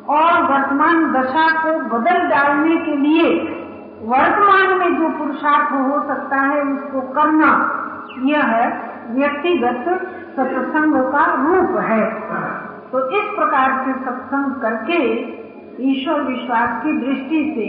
और 0.08 0.42
वर्तमान 0.42 1.12
दशा 1.12 1.44
को 1.62 1.78
बदल 1.88 2.18
डालने 2.28 2.76
के 2.76 2.96
लिए 2.96 3.28
वर्तमान 4.02 4.78
में 4.78 4.98
जो 4.98 5.08
पुरुषार्थ 5.18 5.72
हो 5.72 6.00
सकता 6.08 6.36
है 6.36 6.62
उसको 6.62 7.00
करना, 7.00 7.50
यह 8.24 8.42
है 8.44 8.66
व्यक्तिगत 9.10 9.84
सत्संग 10.36 10.96
का 11.12 11.24
रूप 11.34 11.78
है। 11.80 12.04
तो 12.92 13.08
इस 13.10 13.24
प्रकार 13.36 13.84
से 13.84 13.92
सत्संग 14.04 14.52
करके 14.62 15.00
ईश्वर 15.92 16.20
विश्वास 16.22 16.82
की 16.84 16.92
दृष्टि 17.00 17.44
से 17.56 17.68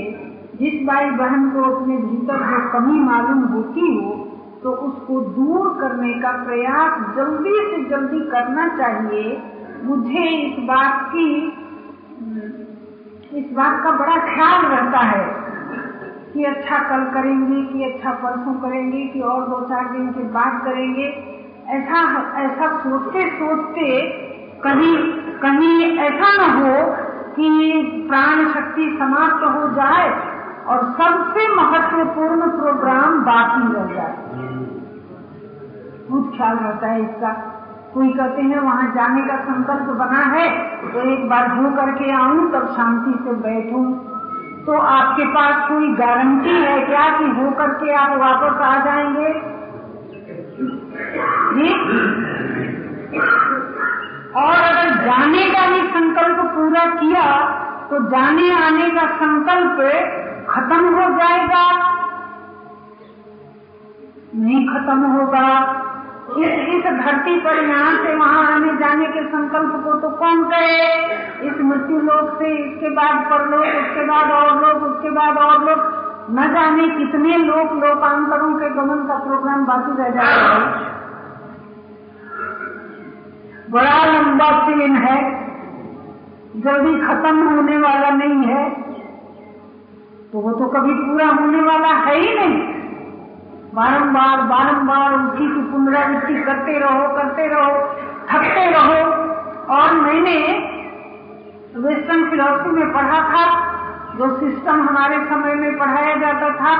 जिस 0.59 0.87
भाई 0.87 1.09
बहन 1.11 1.49
को 1.49 1.63
अपने 1.71 1.97
भीतर 1.97 2.43
जो 2.43 2.59
कमी 2.73 2.99
मालूम 2.99 3.43
होती 3.43 3.95
हो 3.95 4.26
तो 4.67 4.71
उसको 4.73 5.19
दूर 5.21 5.67
करने 5.81 6.13
का 6.13 6.31
प्रयास 6.45 6.95
जल्दी 7.15 7.53
से 7.67 7.77
जल्दी 7.89 8.19
करना 8.29 8.67
चाहिए। 8.77 9.43
मुझे 9.83 10.23
इस 10.29 10.57
बात 10.59 11.05
की 11.11 11.27
इस 13.33 13.45
बात 13.53 13.83
का 13.83 13.91
बड़ा 13.91 14.15
ख्याल 14.25 14.65
रहता 14.65 14.99
है 14.99 15.23
कि 16.33 16.43
अच्छा 16.43 16.79
कल 16.89 17.05
करेंगे, 17.13 17.61
कि 17.63 17.83
अच्छा 17.83 18.11
परसों 18.11 18.53
करेंगे, 18.53 19.05
कि 19.05 19.21
और 19.21 19.47
दो 19.47 19.59
चार 19.61 19.89
दिन 19.91 20.09
के 20.09 20.23
बाद 20.23 20.61
करेंगे। 20.65 21.07
ऐसा 21.69 22.01
ऐसा 22.37 22.67
सोचते 22.77 23.29
सोचते 23.29 24.01
कहीं 24.63 24.95
कहीं 25.39 25.97
ऐसा 25.97 26.33
न 26.37 26.49
हो 26.57 26.75
कि 27.35 28.07
प्राण 28.09 28.47
शक्ति 28.47 28.89
समाप्त 28.99 29.43
हो 29.45 29.69
जाए। 29.75 30.09
और 30.67 30.83
सबसे 30.97 31.47
महत्वपूर्ण 31.55 32.49
प्रोग्राम 32.51 33.19
बाकी 33.21 33.73
रह 33.73 33.93
जाए। 33.93 34.15
बहुत 36.09 36.33
ख्याल 36.37 36.57
रहता 36.57 36.87
है 36.87 37.01
इसका। 37.01 37.31
कोई 37.93 38.09
कहते 38.13 38.41
हैं, 38.41 38.59
वहाँ 38.59 38.87
जाने 38.95 39.21
का 39.21 39.37
संकल्प 39.43 39.89
बना 39.97 40.23
है 40.33 40.47
तो 40.83 40.99
एक 41.11 41.29
बार 41.29 41.47
हो 41.51 41.69
करके 41.71 42.11
आऊँ, 42.11 42.51
तब 42.51 42.67
शांति 42.67 43.13
से 43.23 43.35
बैठूं। 43.41 43.85
तो 44.65 44.77
आपके 44.77 45.25
पास 45.25 45.67
कोई 45.69 45.87
गारंटी 45.93 46.55
है 46.61 46.79
क्या 46.85 47.07
कि 47.09 47.29
हो 47.31 47.51
करके 47.51 47.93
आप 47.93 48.17
वापस 48.19 48.61
आ 48.61 48.73
जाएँगे? 48.85 49.29
जी? 51.53 51.69
और 54.35 54.53
अगर 54.63 54.89
जाने 55.05 55.49
का 55.49 55.65
भी 55.67 55.81
संकल्प 55.89 56.39
पूरा 56.55 56.85
किया 56.95 57.23
तो 57.89 57.99
जाने 58.09 58.51
आने 58.55 58.89
का 58.89 59.05
संकल्प 59.15 59.79
खत्म 60.57 60.95
हो 60.95 61.17
जाएगा। 61.17 61.71
नहीं 64.35 64.67
खत्म 64.67 64.99
होगा। 64.99 65.83
इस 66.37 66.47
इस 66.47 66.83
धरती 66.83 67.39
पर 67.39 67.63
यहाँ 67.63 68.03
से 68.03 68.15
वहाँ 68.15 68.53
आने 68.53 68.77
जाने 68.77 69.05
के 69.05 69.23
संकल्प 69.23 69.83
को 69.83 69.93
तो 69.93 70.09
कौन 70.09 70.43
करे? 70.43 71.05
इस 71.47 71.61
मृत्यु 71.61 71.99
लोक 71.99 72.39
से, 72.39 72.53
इसके 72.55 72.89
बाद 72.89 73.25
परलोक, 73.25 73.61
उसके 73.61 74.05
बाद 74.05 74.31
और 74.31 74.61
लोग 74.61 74.83
उसके 74.83 75.09
बाद 75.09 75.37
और 75.37 75.63
लोग 75.63 76.07
न 76.29 76.53
जाने 76.53 76.89
कितने 76.89 77.37
लोग 77.37 77.83
लोकांतरों 77.83 78.53
के 78.53 78.69
गमन 78.69 79.07
का 79.07 79.15
प्रोग्राम 79.15 79.65
बाकी 79.65 79.97
रह 79.97 80.09
जाएगा 80.09 80.81
बड़ा 83.69 84.05
लंबा 84.05 84.51
चेन 84.59 84.95
है। 84.95 85.47
जल्दी 86.57 87.07
खत्म 87.07 87.49
होने 87.49 87.77
वाला 87.77 88.09
नहीं 88.09 88.43
है। 88.43 88.86
वो 90.41 90.51
तो 90.51 90.65
कभी 90.65 90.93
पूरा 90.93 91.27
होने 91.27 91.61
वाला 91.61 91.87
है 91.87 92.19
ही 92.19 92.35
नहीं। 92.35 92.57
बारंबार 93.73 94.41
बारंबार 94.41 95.13
उसी 95.13 95.47
की 95.47 95.61
पुनरावृत्ति 95.61 96.43
करते 96.43 96.79
रहो 96.79 97.15
करते 97.15 97.47
रहो, 97.47 97.71
थकते 98.31 98.71
रहो। 98.71 98.99
और 99.73 99.93
मैंने 99.93 100.37
वेस्टर्न 101.77 102.29
फिलोसफी 102.29 102.69
में 102.69 102.93
पढ़ा 102.93 103.19
था, 103.19 103.45
जो 104.17 104.37
सिस्टम 104.37 104.87
हमारे 104.89 105.25
समय 105.25 105.55
में 105.55 105.77
पढ़ाया 105.77 106.15
जाता 106.15 106.49
था, 106.49 106.73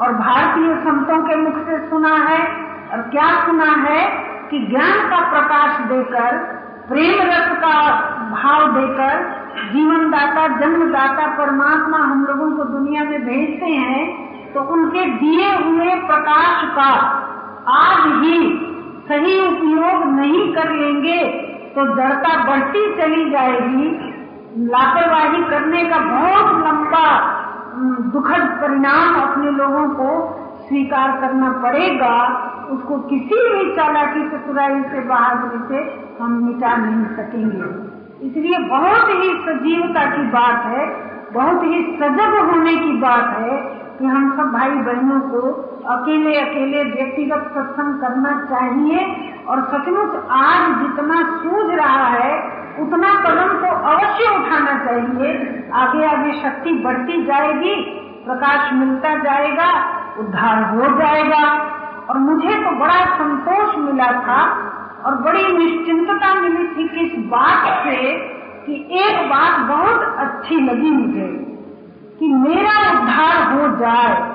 और 0.00 0.12
भारतीय 0.12 0.74
संतों 0.74 1.22
के 1.22 1.36
मुख 1.36 1.54
से 1.54 1.88
सुना 1.88 2.14
है। 2.14 2.40
और 2.92 3.02
क्या 3.02 3.46
सुना 3.46 3.70
है 3.88 4.06
कि 4.50 4.58
ज्ञान 4.58 5.10
का 5.10 5.30
प्रकाश 5.30 5.80
देकर 5.80 6.36
प्रेम 6.88 7.22
रस 7.22 7.58
का 7.58 7.90
भाव 8.30 8.72
देकर 8.72 9.45
जीवनदाता, 9.56 10.46
जन्मदाता, 10.58 11.26
परमात्मा 11.36 11.98
हम 12.00 12.24
लोगों 12.24 12.50
को 12.56 12.64
दुनिया 12.70 13.04
में 13.04 13.24
भेजते 13.24 13.66
हैं 13.66 14.52
तो 14.52 14.60
उनके 14.72 15.04
दिए 15.16 15.48
हुए 15.56 15.94
प्रकाश 16.02 16.62
का 16.76 16.90
आज 17.72 18.06
ही 18.22 18.38
सही 19.08 19.38
उपयोग 19.40 20.04
नहीं 20.10 20.42
कर 20.54 20.70
लेंगे 20.72 21.18
तो 21.74 21.86
जड़ता 21.96 22.36
बढ़ती 22.46 22.84
चली 22.96 23.30
जाएगी। 23.30 23.88
लापरवाही 24.66 25.42
करने 25.44 25.84
का 25.84 25.98
बहुत 26.00 26.52
लंबा 26.66 27.06
दुखद 28.12 28.46
परिणाम 28.60 29.20
अपने 29.22 29.50
लोगों 29.52 29.88
को 29.94 30.08
स्वीकार 30.60 31.10
करना 31.20 31.50
पड़ेगा। 31.64 32.14
उसको 32.70 32.98
किसी 33.08 33.42
भी 33.48 33.74
चालाकी 33.76 34.28
चतुराई 34.28 34.82
से 34.84 35.00
बहादुरी 35.08 35.60
से 35.68 35.82
हम 36.20 36.32
मिटा 36.44 36.76
नहीं 36.76 37.04
सकेंगे। 37.16 37.68
इसलिए 38.22 38.58
बहुत 38.58 39.08
ही 39.08 39.32
सजीवता 39.46 40.04
की 40.06 40.22
बात 40.22 40.64
है, 40.66 40.86
बहुत 41.32 41.64
ही 41.64 41.82
सजग 41.96 42.36
होने 42.50 42.76
की 42.76 42.92
बात 42.92 43.36
है 43.38 43.56
कि 43.98 44.04
हम 44.04 44.30
सब 44.36 44.52
भाई 44.52 44.70
बहनों 44.70 45.20
को 45.20 45.40
अकेले 45.88 46.34
अकेले 46.40 46.82
व्यक्तिगत 46.84 47.50
सत्संग 47.54 48.00
करना 48.00 48.32
चाहिए 48.44 49.04
और 49.48 49.60
सचमुच 49.64 50.16
आज 50.30 50.80
जितना 50.80 51.22
सूझ 51.36 51.74
रहा 51.74 52.06
है, 52.06 52.32
उतना 52.80 53.12
कदम 53.20 53.52
तो 53.60 53.74
अवश्य 53.90 54.34
उठाना 54.36 54.74
चाहिए। 54.84 55.30
आगे 55.74 56.04
आगे 56.06 56.32
शक्ति 56.42 56.72
बढ़ती 56.84 57.22
जाएगी, 57.24 57.74
प्रकाश 58.24 58.72
मिलता 58.72 59.14
जाएगा, 59.14 59.70
उद्धार 60.18 60.62
हो 60.64 60.98
जाएगा। 60.98 61.44
और 62.10 62.18
मुझे 62.18 62.54
तो 62.64 62.70
बड़ा 62.70 63.04
संतोष 63.14 63.76
मिला 63.78 64.10
था 64.20 64.40
और 65.06 65.14
बड़ी 65.14 65.52
निश्चिंतता 65.52 66.34
मिली 66.34 66.64
थी 66.68 66.88
किस 66.88 67.18
बात 67.18 67.84
से 67.84 67.96
कि 68.66 68.74
एक 68.92 69.28
बात 69.30 69.60
बहुत 69.60 70.16
अच्छी 70.18 70.60
लगी 70.60 70.90
मुझे, 70.90 71.26
कि 72.18 72.26
मेरा 72.26 72.92
उद्धार 72.92 73.52
हो 73.52 73.76
जाए, 73.76 74.32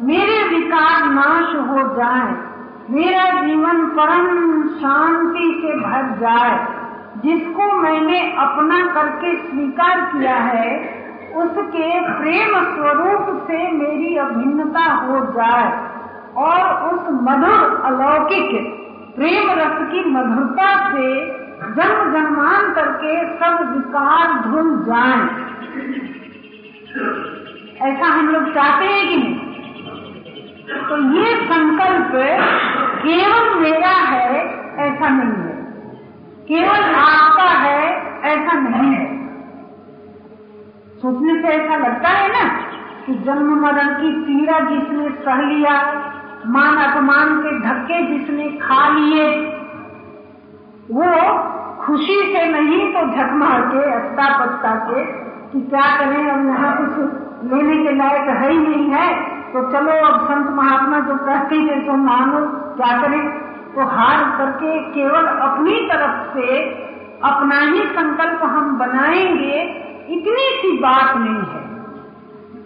मेरे 0.00 0.42
विकार 0.48 1.04
नाश 1.04 1.54
हो 1.68 1.96
जाए, 1.96 2.34
मेरा 2.90 3.42
जीवन 3.42 3.86
परम 3.86 4.62
शांति 4.68 5.60
से 5.62 5.76
भर 5.80 6.18
जाए, 6.20 6.66
जिसको 7.24 7.72
मैंने 7.72 8.20
अपना 8.36 8.86
करके 8.86 9.36
स्वीकार 9.36 10.00
किया 10.00 10.36
है, 10.36 11.04
उसके 11.36 12.00
प्रेम 12.18 12.54
स्वरूप 12.64 13.44
से 13.46 13.70
मेरी 13.72 14.16
अभिन्नता 14.16 14.84
हो 14.94 15.20
जाए 15.32 15.68
और 16.36 16.90
उस 16.90 17.08
मधुर 17.22 17.82
अलौकिक 17.84 18.83
प्रेम 19.14 19.50
रस 19.50 19.92
की 19.92 20.10
मधुरता 20.10 20.90
से 20.90 21.26
जन्म 21.74 22.12
जन्मांतर 22.12 22.92
के 22.92 23.26
सब 23.36 23.74
विकार 23.76 24.40
धुल 24.40 24.84
जाए। 24.88 25.20
ऐसा 27.90 28.06
हम 28.06 28.28
लोग 28.28 28.54
चाहते 28.54 28.84
हैं 28.84 29.08
कि 29.08 29.16
नहीं। 29.16 29.34
तो 30.88 30.96
ये 31.16 31.36
संकल्प 31.44 32.12
केवल 32.98 33.60
मेरा 33.60 33.88
है, 33.88 34.44
ऐसा 34.76 35.08
नहीं 35.08 35.44
है। 35.44 35.54
केवल 36.48 36.94
आपका 36.94 37.48
है, 37.48 37.96
ऐसा 38.22 38.52
नहीं 38.52 38.92
है। 38.92 39.28
सोचने 41.02 41.42
से 41.42 41.48
ऐसा 41.48 41.76
लगता 41.76 42.08
है 42.08 42.28
ना 42.28 42.48
कि 43.06 43.14
जन्म 43.14 43.54
मरण 43.62 43.88
की 43.88 44.12
पीड़ा 44.12 44.60
जिसने 44.60 45.08
सह 45.08 45.40
लिया 45.40 45.80
मान 46.46 46.76
अपमान 46.76 47.40
के 47.40 47.58
धक्के 47.60 48.06
जिसने 48.06 48.48
खा 48.48 48.88
लिए, 48.88 49.28
वो 50.90 51.38
खुशी 51.78 52.14
से 52.14 52.44
नहीं 52.48 52.92
तो 52.92 53.00
झकमार 53.00 53.60
के 53.60 53.92
अत्ता 53.92 54.38
पत्ता 54.38 54.74
के, 54.74 55.04
कि 55.52 55.60
क्या 55.60 55.96
करें, 55.96 56.30
अब 56.30 56.46
यहाँ 56.46 56.76
कुछ 56.76 56.98
लेने 57.52 57.84
के 57.84 57.96
लायक 57.96 58.28
है 58.28 58.50
ही 58.50 58.58
नहीं 58.58 58.90
है। 58.90 59.14
तो 59.52 59.72
चलो 59.72 59.92
अब 60.06 60.24
संत 60.24 60.50
महात्मा 60.50 60.98
जो 60.98 61.14
कहते 61.14 61.56
हैं 61.56 61.86
तो 61.86 61.92
मानो 61.92 62.46
क्या 62.76 63.02
करें? 63.02 63.28
तो 63.74 63.84
हार 63.84 64.24
करके 64.38 64.78
केवल 64.78 65.26
अपनी 65.26 65.88
तरफ़ 65.92 66.38
से 66.38 66.58
अपना 67.24 67.60
ही 67.60 67.80
संकल्प 67.80 68.40
हम 68.42 68.78
बनाएँगे, 68.78 69.60
इतनी 70.08 70.46
सी 70.62 70.78
बात 70.78 71.16
नहीं 71.16 71.34
है। 71.34 71.62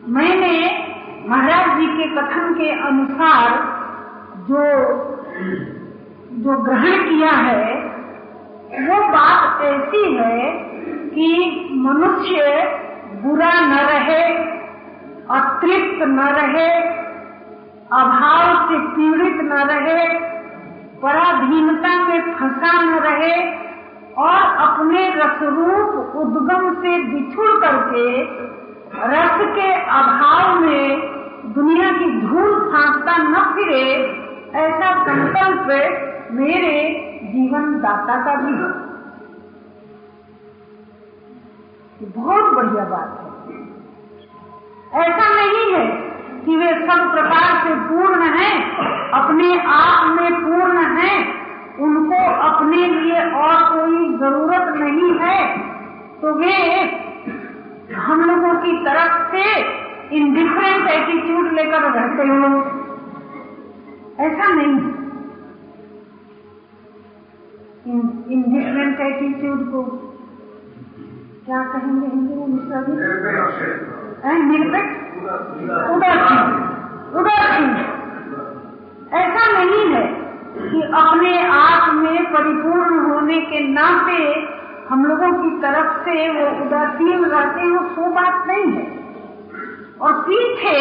मैंने 0.09 0.88
महाराज 1.29 1.81
जी 1.81 1.87
के 1.87 2.05
कथन 2.17 2.55
के 2.55 2.71
अनुसार 2.71 3.51
जो 4.49 4.63
जो 6.45 6.57
ग्रहण 6.59 7.09
किया 7.09 7.31
है, 7.31 7.75
वो 8.89 9.09
बात 9.09 9.63
ऐसी 9.63 10.15
है 10.15 10.51
कि 11.09 11.29
मनुष्य 11.73 12.63
बुरा 13.23 13.53
न 13.61 13.79
रहे, 13.79 14.23
अतृप्त 15.31 16.03
न 16.09 16.29
रहे, 16.29 16.69
अभाव 17.93 18.69
से 18.69 18.79
पीड़ित 18.79 19.41
न 19.43 19.61
रहे, 19.71 20.09
पराधीनता 21.03 21.95
में 22.05 22.35
फंसा 22.35 22.73
न 22.83 22.99
रहे 22.99 23.35
और 24.19 24.57
अपने 24.67 25.09
रसरूप 25.11 26.17
उद्गम 26.17 26.75
से 26.75 26.99
बिछुड़ 27.05 27.51
करके 27.61 28.23
रस 29.05 29.55
के 29.55 29.73
अभाव 29.73 30.61
में 30.61 31.18
दुनिया 31.55 31.91
की 31.93 32.11
धूल 32.21 32.55
फांकता 32.71 33.17
न 33.19 33.43
फिरे, 33.55 33.85
ऐसा 34.57 34.89
संकल्प 35.05 35.67
मेरे 36.33 36.75
जीवन 37.25 37.79
दाता 37.81 38.17
का 38.25 38.35
भी 38.37 38.53
बहुत 42.17 42.53
बढ़िया 42.55 42.85
बात 42.85 43.09
है। 43.21 43.57
ऐसा 45.03 45.29
नहीं 45.37 45.65
है 45.73 45.87
कि 46.45 46.57
वे 46.57 46.69
सब 46.83 47.11
प्रकार 47.13 47.49
से 47.65 47.75
पूर्ण 47.89 48.29
हैं, 48.35 48.57
अपने 49.13 49.49
आप 49.71 50.15
में 50.17 50.31
पूर्ण 50.37 50.85
हैं, 50.99 51.19
उनको 51.79 52.21
अपने 52.43 52.87
लिए 52.89 53.25
और 53.41 53.65
कोई 53.73 53.99
ज़रूरत 54.19 54.73
नहीं 54.77 55.11
है 55.19 55.41
तो 56.21 56.33
वे 56.35 56.55
हम 57.97 58.23
लोगों 58.23 58.55
की 58.63 58.73
तरफ़ 58.85 59.15
से 59.33 59.45
इंडिफरेंट 60.13 60.89
एटीट्यूड 60.91 61.53
लेकर 61.53 61.83
रहते 61.83 62.23
हो। 62.29 62.49
ऐसा 64.21 64.49
नहीं। 64.55 64.79
इंडिफरेंट 68.33 69.01
एटीट्यूड 69.01 69.73
को 69.73 69.83
क्या 71.47 71.63
कहेंगे 71.65 72.07
हिंदी 72.07 72.35
में 72.35 72.47
मिश्रा 72.47 72.83
जी? 72.83 72.93
निरपेक्ष। 74.43 74.95
उदासीन 75.91 76.41
उदासीन 77.21 77.71
ऐसा 79.13 79.45
नहीं 79.53 79.85
है 79.95 80.07
कि 80.71 80.83
अपने 80.83 81.49
आप 81.49 81.95
में 81.95 82.25
परिपूर्ण 82.25 82.99
होने 83.11 83.41
के 83.41 83.69
नाते 83.69 84.19
हम 84.91 85.05
लोगों 85.05 85.33
की 85.43 85.51
तरफ़ 85.63 86.05
से 86.05 86.29
वो 86.29 86.67
उदासीन 86.67 87.25
रहते 87.25 87.61
हैं 87.61 87.71
वो 87.71 88.11
बात 88.11 88.47
नहीं 88.47 88.73
है। 88.73 88.98
और 90.03 90.13
पीछे 90.13 90.79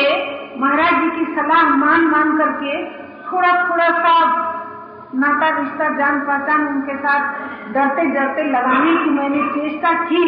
महाराज 0.59 1.01
जी 1.03 1.09
की 1.09 1.25
सलाह 1.35 1.75
मान 1.75 2.01
मान 2.01 2.37
करके 2.37 2.83
थोड़ा 3.27 3.69
थोड़ा 3.69 3.89
सा 3.89 4.13
नाता 5.15 5.49
रिश्ता 5.59 5.89
जान 5.97 6.19
पहचान 6.19 6.67
उनके 6.67 6.97
साथ 6.97 7.19
डरते 7.73 8.05
डरते 8.05 8.43
लगाने 8.43 8.95
की 9.03 9.09
मैंने 9.09 9.43
चेष्टा 9.49 9.93
की 9.93 10.23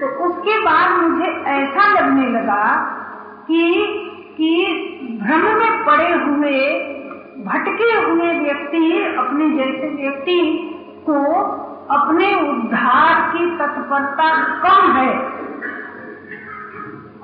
तो 0.00 0.06
उसके 0.06 0.58
बाद 0.58 1.00
मुझे 1.02 1.26
ऐसा 1.50 1.92
लगने 1.92 2.28
लगा 2.28 2.64
कि 3.48 3.62
कि 4.38 4.52
भ्रम 5.22 5.42
में 5.58 5.84
पड़े 5.84 6.12
हुए, 6.12 6.58
भटके 7.44 7.90
हुए 8.00 8.38
व्यक्ति, 8.38 9.14
अपने 9.18 9.50
जैसे 9.50 9.88
व्यक्ति 9.88 10.40
को 11.08 11.18
अपने 11.94 12.34
उद्धार 12.50 13.20
की 13.32 13.46
तत्परता 13.58 14.28
कम 14.64 14.92
है। 14.92 15.41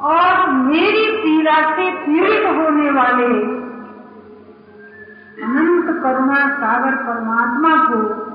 और 0.01 0.51
मेरी 0.51 1.17
पीड़ा 1.17 1.77
से 1.77 1.91
पीड़ित 1.91 2.47
होने 2.47 2.91
वाले 2.91 3.59
अनंत 5.45 6.03
करुणा 6.03 6.49
सागर 6.49 6.95
परमात्मा 6.95 7.77
को 7.77 8.29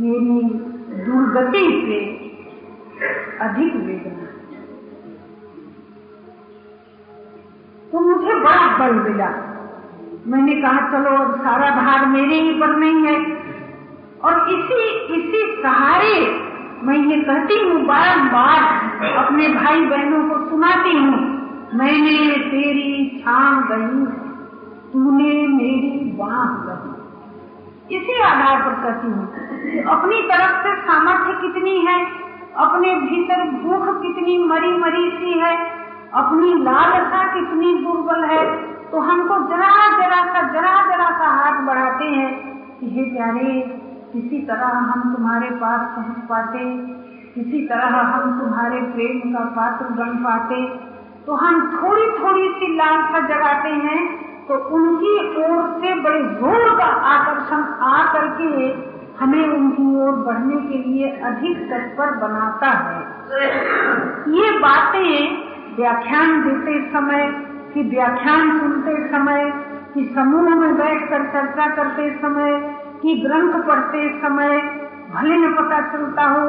मेरी 0.00 0.54
दुर्गति 1.04 1.84
से 1.86 2.24
अधिक 3.38 3.76
वेदना। 3.76 4.24
तो 7.92 8.00
मुझे 8.00 8.34
बड़ा 8.34 8.78
बल 8.78 8.94
मिला। 8.94 9.28
मैंने 10.26 10.62
कहा, 10.62 10.92
चलो, 10.92 11.10
अब 11.10 11.40
सारा 11.40 11.70
भार 11.70 12.06
मेरे 12.06 12.34
ही 12.34 12.60
पर 12.60 12.76
नहीं 12.76 13.06
है। 13.06 13.44
और 14.24 14.48
इसी 14.48 14.88
इसी 14.98 15.62
सहारे 15.62 16.43
मैं 16.82 16.96
ये 17.08 17.20
कहती 17.22 17.58
हूँ 17.60 17.80
बारम्बार 17.86 18.62
अपने 19.16 19.48
भाई 19.48 19.84
बहनों 19.86 20.22
को 20.28 20.38
सुनाती 20.50 20.96
हूँ, 20.96 21.18
मैंने 21.74 22.16
तेरी 22.50 23.20
छान 23.20 23.60
गई 23.70 24.04
तूने 24.92 25.32
मेरी 25.48 25.92
बाह 26.18 26.50
गई 26.66 27.96
इसी 27.96 28.20
आधार 28.22 28.60
पर 28.62 28.74
कहती 28.82 29.08
हूँ 29.08 29.84
अपनी 29.92 30.20
तरफ़ 30.22 30.60
से 30.62 30.74
सामर्थ्य 30.82 31.32
कितनी 31.40 31.76
है, 31.86 31.96
अपने 32.56 32.94
भीतर 32.96 33.42
भूख 33.62 33.88
कितनी 34.02 34.38
मरी 34.46 34.72
मरी 34.78 35.10
सी 35.10 35.38
है, 35.38 35.54
अपनी 36.14 36.52
लालसा 36.62 37.22
कितनी 37.34 37.74
दुर्बल 37.84 38.24
है 38.24 38.44
तो 38.90 39.00
हमको 39.00 39.38
जरा 39.48 39.72
जरा 39.98 40.24
सा 40.24 40.42
जरा 40.52 40.74
जरा 40.90 41.08
सा 41.18 41.30
हाथ 41.38 41.62
बढ़ाते 41.66 42.04
हैं 42.06 42.30
कि, 42.80 42.90
हे 42.90 43.04
प्यारे 43.04 43.83
किसी 44.14 44.40
तरह 44.46 44.66
हम 44.66 45.14
तुम्हारे 45.14 45.50
पास 45.56 45.80
पहुँच 45.96 46.18
पाते, 46.28 46.64
किसी 47.34 47.66
तरह 47.68 47.96
हम 48.08 48.38
तुम्हारे 48.40 48.80
प्रेम 48.92 49.32
का 49.32 49.44
पात्र 49.54 49.86
बन 49.94 50.16
पाते 50.24 50.58
तो 51.26 51.34
हम 51.34 51.60
थोड़ी 51.72 52.06
थोड़ी 52.18 52.48
सी 52.50 52.74
लालसा 52.76 53.20
जगाते 53.28 53.70
हैं 53.84 54.00
तो 54.46 54.54
उनकी 54.76 55.12
ओर 55.42 55.62
से 55.80 55.94
बड़े 56.00 56.20
ज़ोर 56.40 56.64
का 56.78 56.86
आकर्षण 57.10 57.62
आ 57.82 57.96
करके 58.12 58.50
हमें 59.20 59.44
उनकी 59.48 59.86
ओर 60.02 60.16
बढ़ने 60.26 60.60
के 60.60 60.78
लिए 60.78 61.10
अधिक 61.22 61.58
तत्पर 61.70 62.10
बनाता 62.18 62.70
है। 62.78 63.00
ये 64.34 64.50
बातें 64.58 65.10
व्याख्यान 65.76 66.40
देते 66.42 66.74
समय, 66.92 67.26
कि 67.74 67.82
व्याख्यान 67.90 68.58
सुनते 68.60 68.96
समय, 69.08 69.50
कि 69.94 70.04
समूह 70.14 70.54
में 70.54 70.74
बैठकर 70.76 71.26
चर्चा 71.32 71.66
करते 71.76 72.10
समय 72.18 72.52
कि 73.04 73.14
ग्रंथ 73.14 73.62
पढ़ते 73.62 74.20
समय 74.22 74.60
भले 75.14 75.36
न 75.36 75.54
पता 75.54 75.80
चलता 75.80 76.22
हो, 76.22 76.46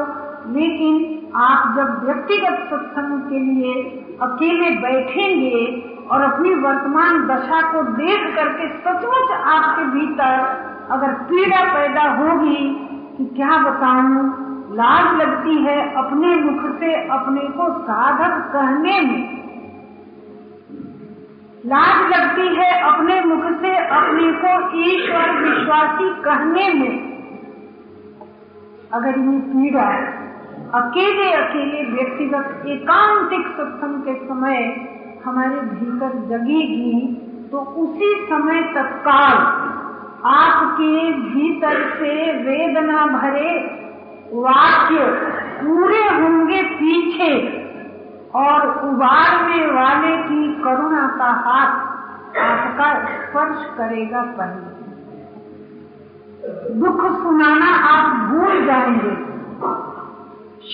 लेकिन 0.52 1.18
आप 1.36 1.76
जब 1.76 2.06
व्यक्तिगत 2.06 2.68
सत्संग 2.70 3.20
के 3.20 3.38
लिए 3.38 3.74
अकेले 4.22 4.70
बैठेंगे 4.70 5.90
और 6.10 6.22
अपनी 6.22 6.54
वर्तमान 6.54 7.26
दशा 7.26 7.72
को 7.72 7.82
देख 7.82 8.36
करके 8.36 8.68
सचमुच 8.68 9.30
आपके 9.30 9.84
भीतर 9.84 10.66
अगर 10.90 11.12
पीड़ा 11.12 11.64
पैदा 11.74 12.02
होगी 12.02 12.88
कि 13.18 13.24
क्या 13.24 13.58
बताऊँ? 13.58 14.46
लाज 14.76 15.20
लगती 15.20 15.54
है 15.54 15.94
अपने 15.94 16.34
मुख 16.36 16.80
से 16.80 17.08
अपने 17.08 17.40
को 17.40 17.78
साधक 17.78 18.52
कहने 18.52 19.00
में। 19.00 19.45
लाज 21.66 22.10
लगती 22.10 22.46
है 22.56 22.70
अपने 22.82 23.20
मुख 23.20 23.44
से, 23.60 23.76
अपने 23.76 24.32
को 24.34 24.50
ईश्वर 24.82 25.30
विश्वासी 25.38 26.10
कहने 26.24 26.68
में। 26.74 26.94
अगर 28.92 29.18
ये 29.20 29.38
पीड़ा 29.46 29.86
अकेले 30.74 31.32
अकेले 31.32 31.82
व्यक्तिगत 31.92 32.66
एकांतिक 32.66 33.46
सत्संग 33.56 34.02
के 34.02 34.14
समय 34.26 34.62
हमारे 35.24 35.60
भीतर 35.72 36.12
जगेगी 36.28 37.00
तो 37.50 37.58
उसी 37.82 38.14
समय 38.26 38.62
तत्काल 38.74 39.36
आपके 40.28 41.12
भीतर 41.12 41.82
से 41.90 42.14
वेदना 42.42 43.06
भरे 43.08 43.52
वाक्य 44.32 45.04
पूरे 45.58 46.04
होंगे 46.10 46.62
पीछे। 46.72 47.34
और 48.36 48.84
उबारने 48.84 49.66
वाले 49.66 50.16
की 50.16 50.62
करुणा 50.62 51.06
का 51.18 51.24
हाथ 51.24 51.96
आपका 52.40 53.04
स्पर्श 53.04 53.66
करेगा 53.78 54.22
पहले। 54.22 54.76
दुख 56.74 57.22
सुनाना 57.22 57.76
आप 57.76 58.30
भूल 58.30 58.64
जाएँगे। 58.64 59.26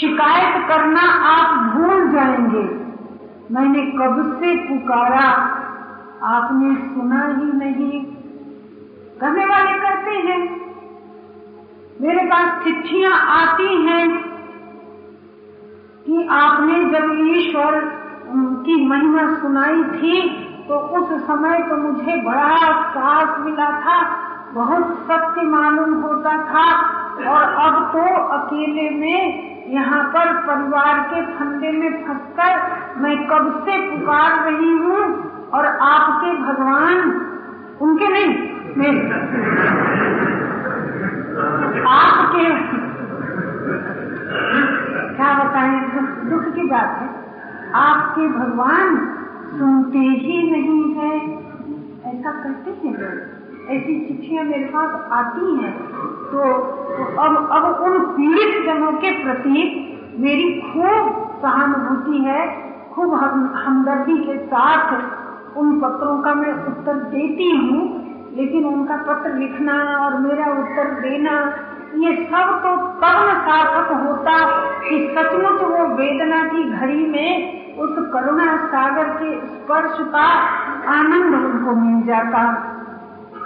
शिकायत 0.01 0.69
करना 0.69 1.03
आप 1.13 1.77
भूल 1.77 2.13
जाएँगे। 2.13 2.83
मैंने 3.51 3.83
कब 3.83 4.37
से 4.41 4.57
पुकारा, 4.57 5.29
आपने 6.23 6.75
सुना 6.75 7.27
ही 7.27 7.53
नहीं। 7.53 8.05
कहने 9.21 9.45
वाले 9.45 9.79
कहते 9.79 10.11
हैं, 10.11 10.75
मेरे 12.01 12.27
पास 12.27 12.65
चिट्ठियाँ 12.65 13.13
आती 13.13 13.87
हैं 13.87 14.32
कि 16.07 16.27
आपने 16.33 16.77
जब 16.93 17.07
ईश्वर 17.29 17.81
की 18.67 18.75
महिमा 18.89 19.23
सुनाई 19.41 19.83
थी 19.93 20.17
तो 20.69 20.75
उस 20.99 21.09
समय 21.23 21.59
तो 21.69 21.77
मुझे 21.77 22.17
बड़ा 22.25 22.59
साहस 22.91 23.39
मिला 23.41 23.71
था, 23.81 23.97
बहुत 24.55 24.85
सत्य 25.09 25.43
मालूम 25.47 25.95
होता 26.03 26.37
था, 26.45 26.67
और 27.29 27.43
अब 27.65 27.75
तो 27.93 28.03
अकेले 28.35 28.89
में, 28.91 29.21
यहाँ 29.69 30.03
पर 30.15 30.33
परिवार 30.47 31.01
के 31.11 31.23
फंदे 31.35 31.73
में 31.73 31.91
फंसकर 32.05 32.53
मैं 33.03 33.17
कब 33.29 33.51
से 33.67 33.79
पुकार 33.91 34.31
रही 34.45 34.73
हूँ, 34.79 35.03
और 35.51 35.67
आपके 35.67 36.33
भगवान, 36.43 36.97
उनके 37.81 38.09
नहीं 38.09 38.33
मेरे 38.77 39.01
आपके। 41.91 42.47
क्या 45.17 45.33
बताएँ? 45.35 45.92
दुख, 46.33 46.55
की 46.55 46.63
बात 46.63 46.99
है। 46.99 47.09
आपके 47.75 48.29
भगवान 48.29 48.97
सुनते 49.59 49.99
ही 49.99 50.51
नहीं 50.51 50.95
है। 50.95 51.39
ऐसा 52.05 52.31
कहते 52.31 52.71
हैं 52.71 52.99
लोग। 52.99 53.43
ऐसी 53.71 54.07
चिट्ठियाँ 54.09 54.45
मेरे 54.45 54.65
पास 54.65 55.09
आती 55.13 55.57
हैं। 55.57 55.87
तो, 55.87 56.45
तो 56.45 57.17
अब 57.21 57.49
अब 57.53 57.83
उन 57.83 57.99
पीड़ित 57.99 58.65
जनों 58.67 58.93
के 58.93 59.25
प्रति 59.25 59.89
मेरी 60.19 60.61
खूब 60.61 61.31
सहानुभूति 61.43 62.19
है। 62.19 62.73
खूब 62.93 63.15
हम, 63.15 63.53
हमदर्दी 63.57 64.19
के 64.19 64.39
साथ 64.39 65.03
उन 65.57 65.81
पत्रों 65.81 66.23
का 66.23 66.35
मैं 66.35 66.53
उत्तर 66.53 66.95
देती 66.95 67.57
हूँ। 67.57 68.03
लेकिन 68.37 68.65
उनका 68.65 68.97
पत्र 68.97 69.35
लिखना 69.35 69.75
और 69.75 70.19
मेरा 70.19 70.47
उत्तर 70.47 71.01
देना 71.01 71.53
ये 71.95 72.13
सब 72.17 72.51
तो 72.63 72.77
कर्म 72.77 73.33
सार्थक 73.41 73.93
होता 73.93 74.37
कि 74.81 75.15
सचमुच 75.19 75.63
वो 75.63 75.87
वेदना 75.97 76.45
की 76.45 76.63
घड़ी 76.71 77.07
में 77.07 77.63
उस 77.77 77.91
करुणा 78.13 78.57
सागर 78.57 79.05
के 79.05 79.47
स्पर्श 79.47 79.97
का 80.01 80.27
आनंद 80.93 81.35
उनको 81.35 81.75
मिल 81.75 82.07
जाता। 82.07 82.45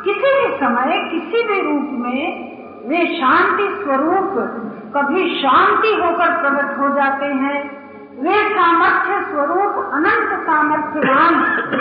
किसी 0.05 0.31
भी 0.37 0.57
समय, 0.57 1.09
किसी 1.13 1.43
भी 1.49 1.61
रूप 1.61 1.89
में 1.93 2.57
वे 2.89 3.07
शांति 3.21 3.69
स्वरूप, 3.85 4.35
कभी 4.97 5.39
शांति 5.43 5.89
होकर 5.89 6.37
प्रकट 6.41 6.79
हो 6.79 6.89
जाते 6.89 7.27
हैं। 7.27 7.87
वे 8.23 8.49
सामर्थ्य 8.49 9.33
स्वरूप, 9.33 9.91
अनंत 9.93 10.41
सामर्थ्यवान, 10.41 11.35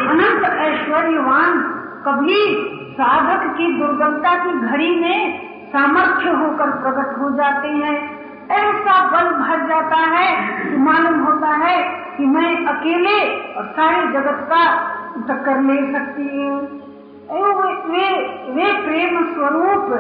अनंत 0.10 0.44
ऐश्वर्यवान, 0.44 1.60
कभी 2.08 2.40
साधक 2.94 3.58
की 3.58 3.80
दुर्गमता 3.80 4.36
की 4.44 4.60
घड़ी 4.60 4.96
में 5.00 5.55
सामर्थ्य 5.76 6.30
होकर 6.30 6.70
प्रकट 6.72 7.18
हो 7.20 7.30
जाते 7.30 7.68
हैं। 7.68 8.26
ऐसा 8.50 9.08
बल 9.08 9.32
भर 9.32 9.68
जाता 9.68 9.98
है 9.98 10.28
कि 10.64 10.78
मालूम 10.78 11.24
होता 11.24 11.48
है 11.48 11.84
कि 12.18 12.26
मैं 12.26 12.66
अकेले 12.66 13.54
और 13.54 13.66
सारे 13.66 14.08
जगत 14.08 14.48
का 14.52 14.62
टक्कर 15.28 15.62
ले 15.62 15.92
सकती 15.92 16.28
हूँ। 16.38 16.62
वे 17.86 18.08
वे 18.52 18.74
प्रेम 18.86 19.24
स्वरूप, 19.34 19.92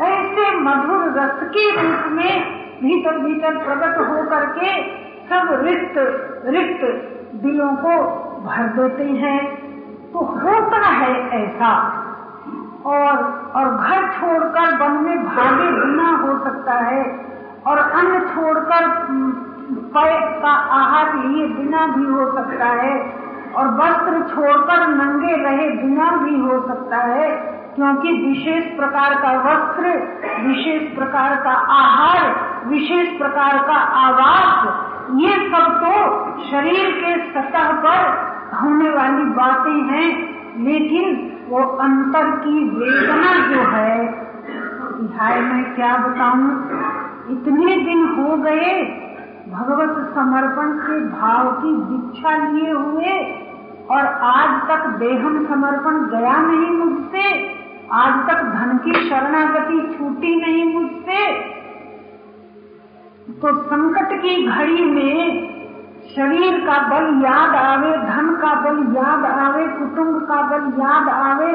ऐसे 0.00 0.56
मधुर 0.56 1.20
रस 1.20 1.42
के 1.48 1.70
रूप 1.70 2.12
में 2.12 2.54
भीतर 2.82 3.18
भीतर 3.18 3.56
प्रकट 3.56 3.98
हो 3.98 4.22
करके 4.30 4.82
सब 5.28 5.64
रिक्त 5.64 5.94
रिक्त 6.46 6.82
दिलों 7.44 7.70
को 7.76 7.94
भर 8.44 8.62
देते 8.62 9.04
हैं। 9.04 9.44
तो 10.12 10.18
होता 10.18 10.86
है 10.86 11.30
ऐसा। 11.30 12.02
और 12.86 13.16
और 13.56 13.76
घर 13.76 14.08
छोड़कर 14.08 14.76
वन 14.76 15.04
में 15.04 15.26
भागे 15.26 15.70
बिना 15.70 16.08
हो 16.08 16.44
सकता 16.44 16.72
है। 16.72 17.26
और 17.66 17.78
अन्न 17.78 18.20
छोड़कर 18.20 18.88
पैर 19.94 20.42
का 20.42 20.50
आहार 20.50 21.14
लिए 21.14 21.46
बिना 21.46 21.86
भी 21.86 22.04
हो 22.04 22.32
सकता 22.34 22.64
है। 22.64 23.26
और 23.56 23.68
वस्त्र 23.68 24.34
छोड़कर 24.34 24.86
नंगे 24.88 25.36
रहे 25.36 25.70
बिना 25.70 26.10
भी 26.10 26.40
हो 26.40 26.66
सकता 26.68 26.96
है, 26.96 27.30
क्योंकि 27.76 28.12
विशेष 28.12 28.64
प्रकार 28.76 29.14
का 29.14 29.32
वस्त्र, 29.32 29.88
विशेष 30.40 30.98
प्रकार 30.98 31.36
का 31.36 31.50
आहार, 31.50 32.34
विशेष 32.66 33.18
प्रकार 33.18 33.58
का 33.58 33.74
आवास, 33.74 34.68
ये 35.10 35.48
सब 35.48 35.80
तो 35.80 35.92
शरीर 36.50 36.90
के 36.90 37.30
सतह 37.32 37.72
पर 37.72 38.00
होने 38.62 38.90
वाली 38.90 39.24
बातें 39.24 39.82
हैं। 39.82 40.36
लेकिन 40.64 41.35
वो 41.48 41.58
अंतर 41.58 42.30
की 42.36 42.68
वेदना 42.68 43.32
जो 43.48 43.62
है 43.70 44.26
हाय 45.16 45.40
मैं 45.40 45.74
क्या 45.74 45.96
बताऊँ? 45.96 46.48
इतने 47.30 47.76
दिन 47.76 48.06
हो 48.08 48.36
गए, 48.36 48.82
भगवत 49.48 50.14
समर्पण 50.14 50.72
के 50.78 50.98
भाव 51.08 51.50
की 51.52 51.72
दीक्षा 51.76 52.36
लिए 52.36 52.70
हुए, 52.70 53.14
और 53.90 54.06
आज 54.06 54.68
तक 54.68 54.86
देहम 54.98 55.46
समर्पण 55.46 55.98
गया 56.10 56.36
नहीं 56.38 56.70
मुझसे, 56.70 57.24
आज 57.92 58.28
तक 58.28 58.42
धन 58.42 58.78
की 58.84 59.08
शरणागति 59.08 59.80
छूटी 59.98 60.36
नहीं 60.36 60.64
मुझसे। 60.74 61.32
तो 63.32 63.62
संकट 63.62 64.12
की 64.22 64.46
घड़ी 64.46 64.84
में 64.84 65.55
शरीर 66.16 66.58
का 66.66 66.76
बल 66.88 67.06
याद 67.22 67.54
आवे, 67.56 67.90
धन 68.02 68.28
का 68.42 68.52
बल 68.60 68.78
याद 68.94 69.24
आवे, 69.26 69.66
कुटुंब 69.68 70.20
का 70.28 70.40
बल 70.42 70.62
याद 70.80 71.08
आवे 71.08 71.52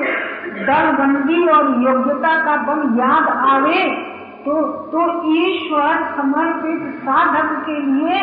दल 0.67 0.91
बंदी 0.97 1.47
और 1.47 1.69
योग्यता 1.83 2.33
का 2.45 2.55
बल 2.63 2.83
याद 2.99 3.29
आवे 3.47 3.83
तो 4.45 4.61
तो 4.91 5.01
ईश्वर 5.31 6.03
समर्पित 6.15 6.83
साधक 7.01 7.49
के 7.65 7.79
लिए 7.81 8.19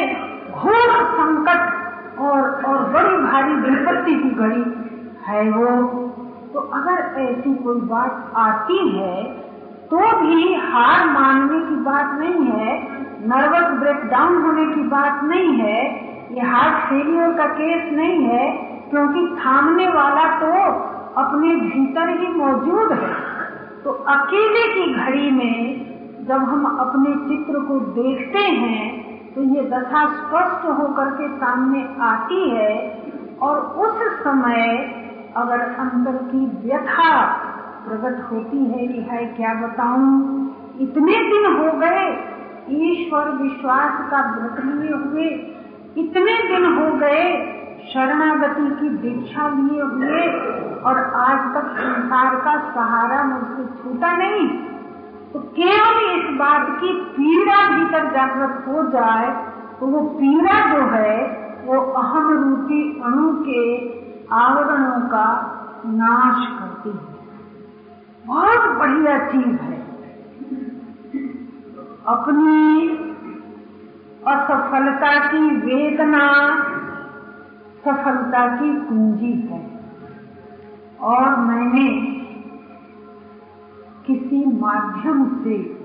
घोर 0.53 0.95
संकट 1.11 2.21
और 2.21 2.41
और 2.67 2.79
बड़ी 2.93 3.17
भारी 3.25 3.55
विपत्ति 3.67 4.15
की 4.15 4.31
घड़ी 4.31 4.65
है 5.27 5.43
वो। 5.51 5.77
तो 6.55 6.61
अगर 6.75 7.21
ऐसी 7.21 7.55
कोई 7.55 7.81
बात 7.91 8.33
आती 8.39 8.79
है 8.89 9.23
तो 9.91 9.99
भी 10.21 10.55
हार 10.65 11.07
मानने 11.11 11.61
की 11.61 11.77
बात 11.85 12.19
नहीं 12.21 12.47
है, 12.49 12.73
नर्वस 13.29 13.79
ब्रेकडाउन 13.81 14.43
होने 14.43 14.65
की 14.75 14.83
बात 14.89 15.25
नहीं 15.25 15.53
है 15.59 16.08
ये 16.31 16.47
हार्ट 16.47 16.85
फेलियर 16.89 17.33
का 17.33 17.47
केस 17.55 17.93
नहीं 17.93 18.23
है, 18.25 18.47
क्योंकि 18.91 19.21
थामने 19.37 19.89
वाला 19.91 20.25
तो 20.41 20.51
अपने 21.21 21.55
भीतर 21.57 22.09
ही 22.19 22.29
मौजूद 22.35 22.93
है। 22.95 23.13
तो 23.85 23.91
अकेले 24.11 24.67
की 24.75 24.93
घड़ी 24.95 25.31
में 25.31 26.27
जब 26.29 26.43
हम 26.45 26.65
अपने 26.79 27.15
चित्र 27.29 27.61
को 27.65 27.79
देखते 27.95 28.39
हैं 28.39 28.87
तो 29.35 29.43
ये 29.55 29.63
दशा 29.71 30.05
स्पष्ट 30.13 30.65
होकर 30.79 31.11
के 31.13 31.29
सामने 31.37 31.83
आती 32.05 32.49
है, 32.51 32.73
और 33.41 33.59
उस 33.79 34.01
समय 34.23 34.65
अगर 35.37 35.61
अंदर 35.81 36.17
की 36.25 36.45
व्यथा 36.63 37.11
प्रकट 37.85 38.21
होती 38.33 38.65
है, 38.65 38.87
कि 38.87 39.01
है 39.03 39.25
क्या 39.37 39.53
बताऊँ? 39.61 40.09
इतने 40.81 41.19
दिन 41.25 41.47
हो 41.57 41.73
गए, 41.79 42.07
ईश्वर 42.81 43.31
विश्वास 43.35 44.01
का 44.11 44.21
व्रत 44.31 44.65
लिए 44.67 44.93
हुए 44.95 45.29
इतने 45.99 46.37
दिन 46.49 46.65
हो 46.75 46.91
गए 46.97 47.25
शरणागति 47.93 48.67
की 48.81 48.89
दीक्षा 48.99 49.49
लिए 49.49 49.83
हुए 49.83 50.23
और 50.83 50.99
आज 51.17 51.55
तक 51.55 51.69
संसार 51.79 52.35
का 52.35 52.57
सहारा 52.75 53.23
मुझसे 53.25 53.65
छूटा 53.83 54.17
नहीं। 54.17 54.49
तो 55.33 55.39
केवल 55.39 55.97
इस 56.11 56.39
बात 56.39 56.67
की 56.81 56.93
पीड़ा 57.17 57.57
भीतर 57.71 58.11
जागृत 58.11 58.65
हो 58.69 58.83
जाए 58.91 59.29
तो 59.81 59.87
वो 59.87 60.01
पीड़ा 60.01 60.55
जो 60.73 60.83
है, 60.91 61.17
वो 61.65 61.81
अहम 61.81 62.31
रूपी 62.33 63.03
अणु 63.05 63.33
के 63.47 63.63
आवरणों 64.35 65.01
का 65.09 65.27
नाश 65.87 66.47
करती 66.49 66.91
है। 66.91 67.19
बहुत 68.27 68.79
बढ़िया 68.79 69.19
चीज़ 69.29 69.61
है। 69.61 69.79
अपनी 72.07 72.89
असफलता 74.27 75.29
की 75.29 75.57
वेदना, 75.57 76.29
सफलता 77.85 78.57
की 78.57 78.81
कुंजी 78.81 79.33
है। 79.33 79.81
और 81.01 81.37
मैंने 81.37 82.19
किसी 84.07 84.61
माध्यम 84.61 85.43
से 85.45 85.79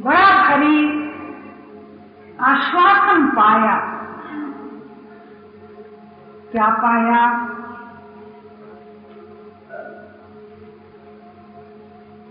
बड़ा 0.00 0.48
भारी 0.48 1.06
आश्वासन 2.40 3.26
पाया। 3.26 3.76
क्या 6.52 6.68
पाया? 6.68 7.55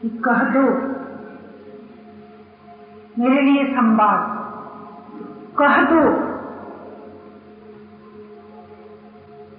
कह 0.09 0.43
दो। 0.43 0.61
मेरे 3.23 3.41
लिए 3.41 3.65
संवाद। 3.65 4.35
कह 5.57 5.83
दो। 5.83 6.35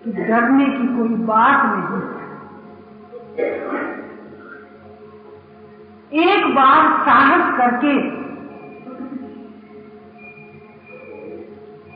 कि 0.04 0.12
डरने 0.12 0.66
की 0.66 0.98
कोई 0.98 1.08
बात 1.08 1.62
नहीं 1.66 2.16
एक 6.22 6.54
बार 6.54 7.04
साहस 7.06 7.58
करके 7.58 8.10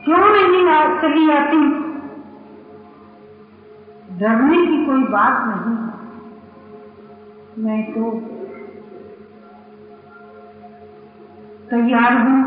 क्यों 0.05 0.17
नहीं 0.17 0.65
आ, 0.67 1.01
चली 1.01 1.31
आती? 1.31 1.57
डरने 4.19 4.65
की 4.65 4.85
कोई 4.85 5.03
बात 5.03 5.43
नहीं। 5.45 5.91
मैं 7.65 7.91
तो 7.91 8.01
तैयार 11.71 12.13
हूँ। 12.13 12.39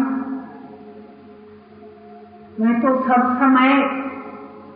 मैं 2.60 2.80
तो 2.80 3.02
सब 3.02 3.38
समय 3.38 3.82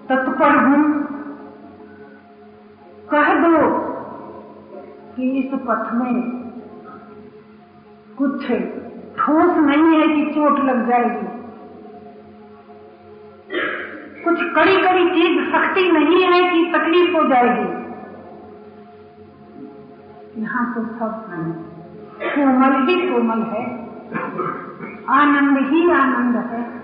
तत्पर 0.09 0.66
हूँ। 0.66 1.03
कह 3.11 3.34
दो 3.34 3.68
कि 5.16 5.30
इस 5.30 5.51
पथ 5.55 5.94
में 5.94 6.22
कुछ 8.18 8.46
ठोस 9.18 9.57
नहीं 9.57 10.01
है 10.01 10.09
कि 10.09 10.34
चोट 10.34 10.59
लग 10.59 10.88
जाएगी। 10.88 11.26
कुछ 14.24 14.38
कड़ी 14.40 14.76
कड़ी 14.76 15.11
चीज़ 15.11 15.53
सख्ती 15.53 15.92
नहीं 15.92 16.24
है 16.24 16.51
कि 16.51 16.72
तकलीफ़ 16.78 17.16
हो 17.16 17.28
जाएगी। 17.28 17.68
यहाँ 20.42 20.74
तो 20.74 20.82
सब 20.82 21.24
कोमल 22.22 22.88
ही 22.88 23.09
कोमल 23.09 23.42
है। 23.42 23.78
आनंद 25.09 25.59
ही 25.59 25.90
आनंद 25.90 26.36
है। 26.36 26.78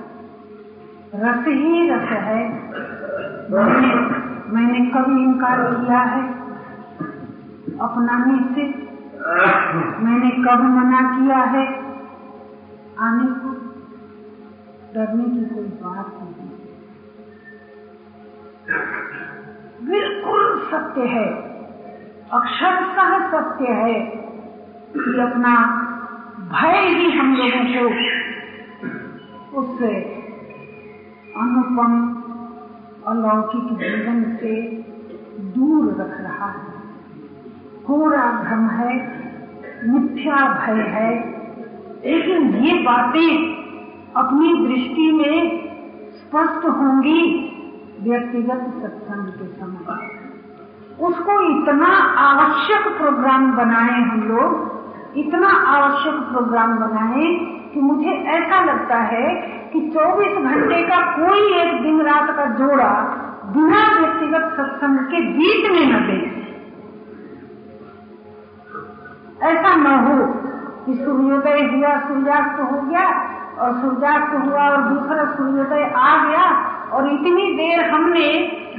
रस 1.15 1.47
ही 1.47 1.91
रस 1.91 2.09
है। 2.09 2.53
मैंने 3.51 3.95
मैंने 4.53 4.91
कभी 4.91 5.23
इनकार 5.23 5.75
किया 5.75 5.99
है? 5.99 6.29
अपनाने 7.79 8.55
से। 8.55 8.63
मैंने 10.05 10.31
कब 10.31 10.63
मना 10.63 11.19
किया 11.19 11.39
है? 11.39 11.85
आने 12.99 13.25
को 13.25 13.49
डरने 14.95 15.25
की 15.25 15.55
कोई 15.55 15.65
बात 15.65 16.07
नहीं। 16.07 16.51
बिल्कुल 19.89 20.61
सत्य 20.71 21.01
है। 21.01 21.55
अक्षरशः 22.33 23.31
सत्य 23.31 23.65
है 23.65 24.01
कि 24.95 25.21
अपना 25.21 25.81
भय 26.45 26.89
ही 26.89 27.11
हम 27.11 27.37
लोगों 27.37 27.65
को 27.75 29.61
उस 29.61 29.83
अनुपम 31.37 31.93
अलौकिक 33.07 33.79
जीवन 33.79 34.37
से 34.37 34.61
दूर 35.41 35.91
रख 36.01 36.21
रहा 36.21 36.47
है। 36.47 36.75
पूरा 37.87 38.33
भ्रम 38.33 38.69
है, 38.69 38.95
मिथ्या 39.85 40.37
भय 40.37 40.81
है। 40.81 41.35
लेकिन 42.05 42.55
ये 42.55 42.83
बातें 42.83 43.65
अपनी 44.17 44.67
दृष्टि 44.67 45.13
में 45.13 45.65
स्पष्ट 46.11 46.65
होंगी 46.65 47.51
व्यक्तिगत 48.01 48.75
सत्संग 48.83 49.27
के 49.27 49.47
समय 49.47 50.21
उसको 51.01 51.61
इतना 51.61 51.89
आवश्यक 52.19 52.97
प्रोग्राम 52.97 53.57
बनाए 53.57 54.01
हम 54.03 54.23
लोग 54.23 54.74
इतना 55.17 55.49
आवश्यक 55.71 56.15
प्रोग्राम 56.31 56.79
बनाए 56.79 57.25
कि 57.75 57.81
मुझे 57.81 58.11
ऐसा 58.11 58.63
लगता 58.65 58.97
है 59.11 59.27
कि 59.73 59.81
24 59.91 60.39
घंटे 60.45 60.83
का 60.83 61.01
कोई 61.17 61.43
एक 61.59 61.83
दिन 61.83 62.01
रात 62.03 62.31
का 62.37 62.45
जोड़ा 62.59 62.89
बिना 63.47 63.83
व्यक्तिगत 63.99 64.55
सत्संग 64.57 64.99
के 64.99 65.21
बीच 65.31 65.71
में 65.71 65.87
न 65.93 66.01
दे। 66.07 66.19
ऐसा 69.43 69.75
न 69.77 69.95
हो 70.07 70.17
कि 70.87 70.95
सूर्योदय 70.95 71.63
हुआ, 71.65 71.99
सूर्यास्त 72.01 72.61
हो 72.61 72.81
गया 72.81 73.07
और 73.59 73.73
सूर्यास्त 73.81 74.35
हुआ 74.35 74.69
और 74.71 74.83
दूसरा 74.83 75.25
सूर्योदय 75.33 75.85
आ 75.97 76.17
गया 76.25 76.45
और 76.93 77.09
इतनी 77.09 77.47
देर 77.55 77.89
हमने 77.91 78.27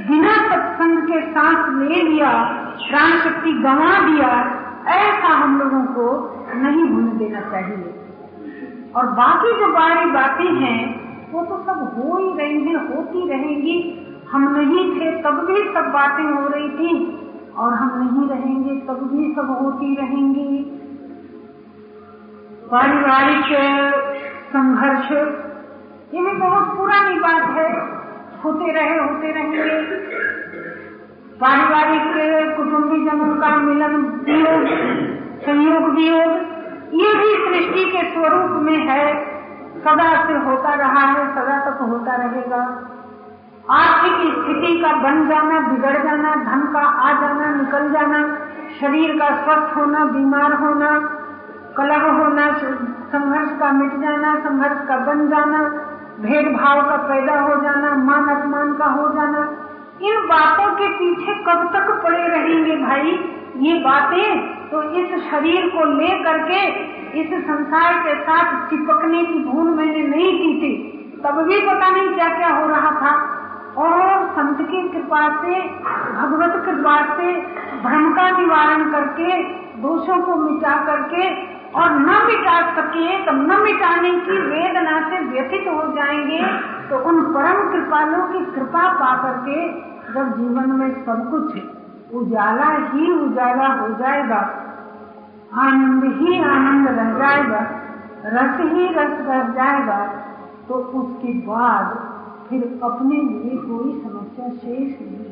बिना 0.08 0.34
सत्संग 0.48 0.98
के 1.02 1.20
सांस 1.30 1.68
ले 1.78 2.02
लिया, 2.02 2.32
प्राण 2.88 3.18
शक्ति 3.20 3.52
गंवा 3.52 3.98
दिया 4.00 4.55
ऐसा 4.86 5.28
हम 5.28 5.58
लोगों 5.58 5.84
को 5.84 6.36
नहीं 6.54 6.88
होने 6.88 7.12
देना 7.12 7.40
चाहिए। 7.40 7.94
और 8.96 9.06
बाकी 9.06 9.60
जो 9.60 9.66
बारी 9.72 10.10
बातें 10.10 10.54
हैं, 10.54 11.06
वो 11.32 11.44
तो 11.44 11.56
सब 11.56 11.98
हो 11.98 12.18
ही 12.18 12.38
रहेंगी 12.38 12.72
होती 12.72 13.28
रहेंगी। 13.28 14.02
हम 14.32 14.56
नहीं 14.56 15.00
थे, 15.00 15.22
तब 15.22 15.46
भी 15.46 15.74
सब 15.74 15.80
बातें 15.80 16.24
हो 16.24 16.48
रही 16.48 16.68
थी। 16.68 17.22
और 17.56 17.72
हम 17.74 18.02
नहीं 18.02 18.28
रहेंगे, 18.28 18.80
तब 18.86 18.94
भी 18.94 19.34
सब 19.34 19.58
होती 19.62 19.96
रहेंगी। 19.96 20.58
पारिवारिक 22.72 23.44
संघर्ष, 24.48 25.10
ये 26.14 26.20
भी 26.20 26.36
बहुत 26.36 26.76
पुरानी 26.76 27.18
बात 27.18 27.50
है। 27.50 27.96
होते 28.44 28.72
रहे, 28.72 28.98
होते 28.98 29.32
रहेंगे। 29.32 29.86
पारिवारिक, 31.42 32.56
कुटुंबी 32.56 33.04
जनों 33.04 33.36
का 33.36 33.56
मिलन 33.56 34.02
भी 34.02 34.32
वियोग 34.32 34.66
संयोग 35.40 35.94
वियोग 35.94 36.30
ये 36.94 37.14
भी 37.14 37.32
सृष्टि 37.34 37.84
के 37.84 38.12
स्वरूप 38.12 38.62
में 38.62 38.76
है। 38.76 39.24
सदा 39.84 40.26
से 40.26 40.32
होता 40.32 40.74
रहा 40.74 41.00
है, 41.00 41.30
सदा 41.32 41.70
तक 41.70 41.82
होता 41.82 42.16
रहेगा। 42.16 42.90
आर्थिक 43.70 44.14
स्थिति 44.14 44.80
का 44.80 44.92
बन 44.92 45.28
जाना, 45.28 45.60
बिगड़ 45.60 46.02
जाना, 46.02 46.34
धन 46.34 46.72
का 46.72 46.80
आ 46.80 47.12
जाना, 47.20 47.54
निकल 47.54 47.92
जाना, 47.92 48.38
शरीर 48.80 49.18
का 49.18 49.28
स्वस्थ 49.36 49.76
होना, 49.76 50.04
बीमार 50.04 50.52
होना, 50.52 50.98
कलह 51.76 52.10
होना, 52.12 52.52
संघर्ष 53.12 53.58
का 53.58 53.72
मिट 53.72 53.92
जाना, 53.92 54.38
संघर्ष 54.38 54.88
का 54.88 54.96
बन 54.96 55.28
जाना, 55.28 55.58
भेदभाव 56.20 56.82
का 56.82 56.96
पैदा 56.96 57.40
हो 57.40 57.60
जाना, 57.60 57.90
मान 57.90 58.36
अपमान 58.36 58.72
का 58.72 58.84
हो 58.84 59.08
जाना 59.08 59.65
इन 60.02 60.16
बातों 60.20 60.74
के 60.74 60.88
पीछे 60.88 61.34
कब 61.34 61.70
तक 61.72 62.00
पड़े 62.04 62.28
रहेंगे 62.28 62.76
भाई? 62.76 63.32
ये 63.56 63.78
बातें 63.78 64.56
तो 64.68 64.82
इस 64.82 65.30
शरीर 65.30 65.66
को 65.66 65.84
ले 65.84 66.08
करके 66.08 66.66
इस 67.20 67.44
संसार 67.44 67.94
के 67.94 68.14
साथ 68.14 68.66
चिपकने 68.66 69.24
की 69.24 69.38
भूल 69.38 69.70
मैंने 69.70 70.02
नहीं 70.02 70.38
की 70.38 70.60
थी। 70.62 70.92
तब 71.24 71.42
भी 71.42 71.60
पता 71.60 71.90
नहीं 71.90 72.08
क्या 72.08 72.28
क्या 72.28 72.48
हो 72.48 72.66
रहा 72.66 72.90
था। 72.90 73.32
और 73.76 74.26
संत 74.26 74.68
की 74.70 74.88
कृपा 74.88 75.42
से, 75.42 75.60
भगवत 76.12 76.62
कृपा 76.66 77.16
से 77.16 77.40
भ्रम 77.82 78.12
का 78.12 78.38
निवारण 78.38 78.92
करके, 78.92 79.42
दोषों 79.82 80.22
को 80.22 80.36
मिटा 80.36 80.86
करके, 80.86 81.56
और 81.72 81.90
न 81.90 82.22
मिटा 82.26 82.74
सके 82.74 83.24
तो 83.24 83.32
न 83.32 83.60
मिटाने 83.62 84.10
की 84.10 84.38
वेदना 84.38 85.10
से 85.10 85.20
व्यथित 85.20 85.64
हो 85.68 85.92
जाएँगे। 85.92 86.75
तो 86.90 86.98
उन 86.98 87.20
परम 87.34 87.70
कृपालों 87.72 88.26
की 88.28 88.44
कृपा 88.44 88.92
पा 88.92 89.16
करके 89.22 89.68
जब 90.14 90.36
जीवन 90.38 90.70
में 90.70 91.04
सब 91.04 91.30
कुछ 91.30 92.14
उजाला 92.14 92.68
ही 92.92 93.12
उजाला 93.12 93.66
हो 93.66 93.88
जाएगा, 93.88 94.38
आनंद 95.54 96.04
ही 96.04 96.38
आनंद 96.42 96.88
रह 96.88 97.18
जाएगा, 97.18 97.60
रस 98.24 98.60
ही 98.72 98.86
रस 98.86 99.18
रह 99.26 99.42
जाएगा 99.48 99.98
तो 100.68 100.74
उसके 100.74 101.32
बाद 101.32 101.98
फिर 102.48 102.80
अपने 102.82 103.16
लिए 103.16 103.56
कोई 103.56 103.92
समस्या 104.02 104.48
शेष 104.48 105.00
नहीं 105.00 105.26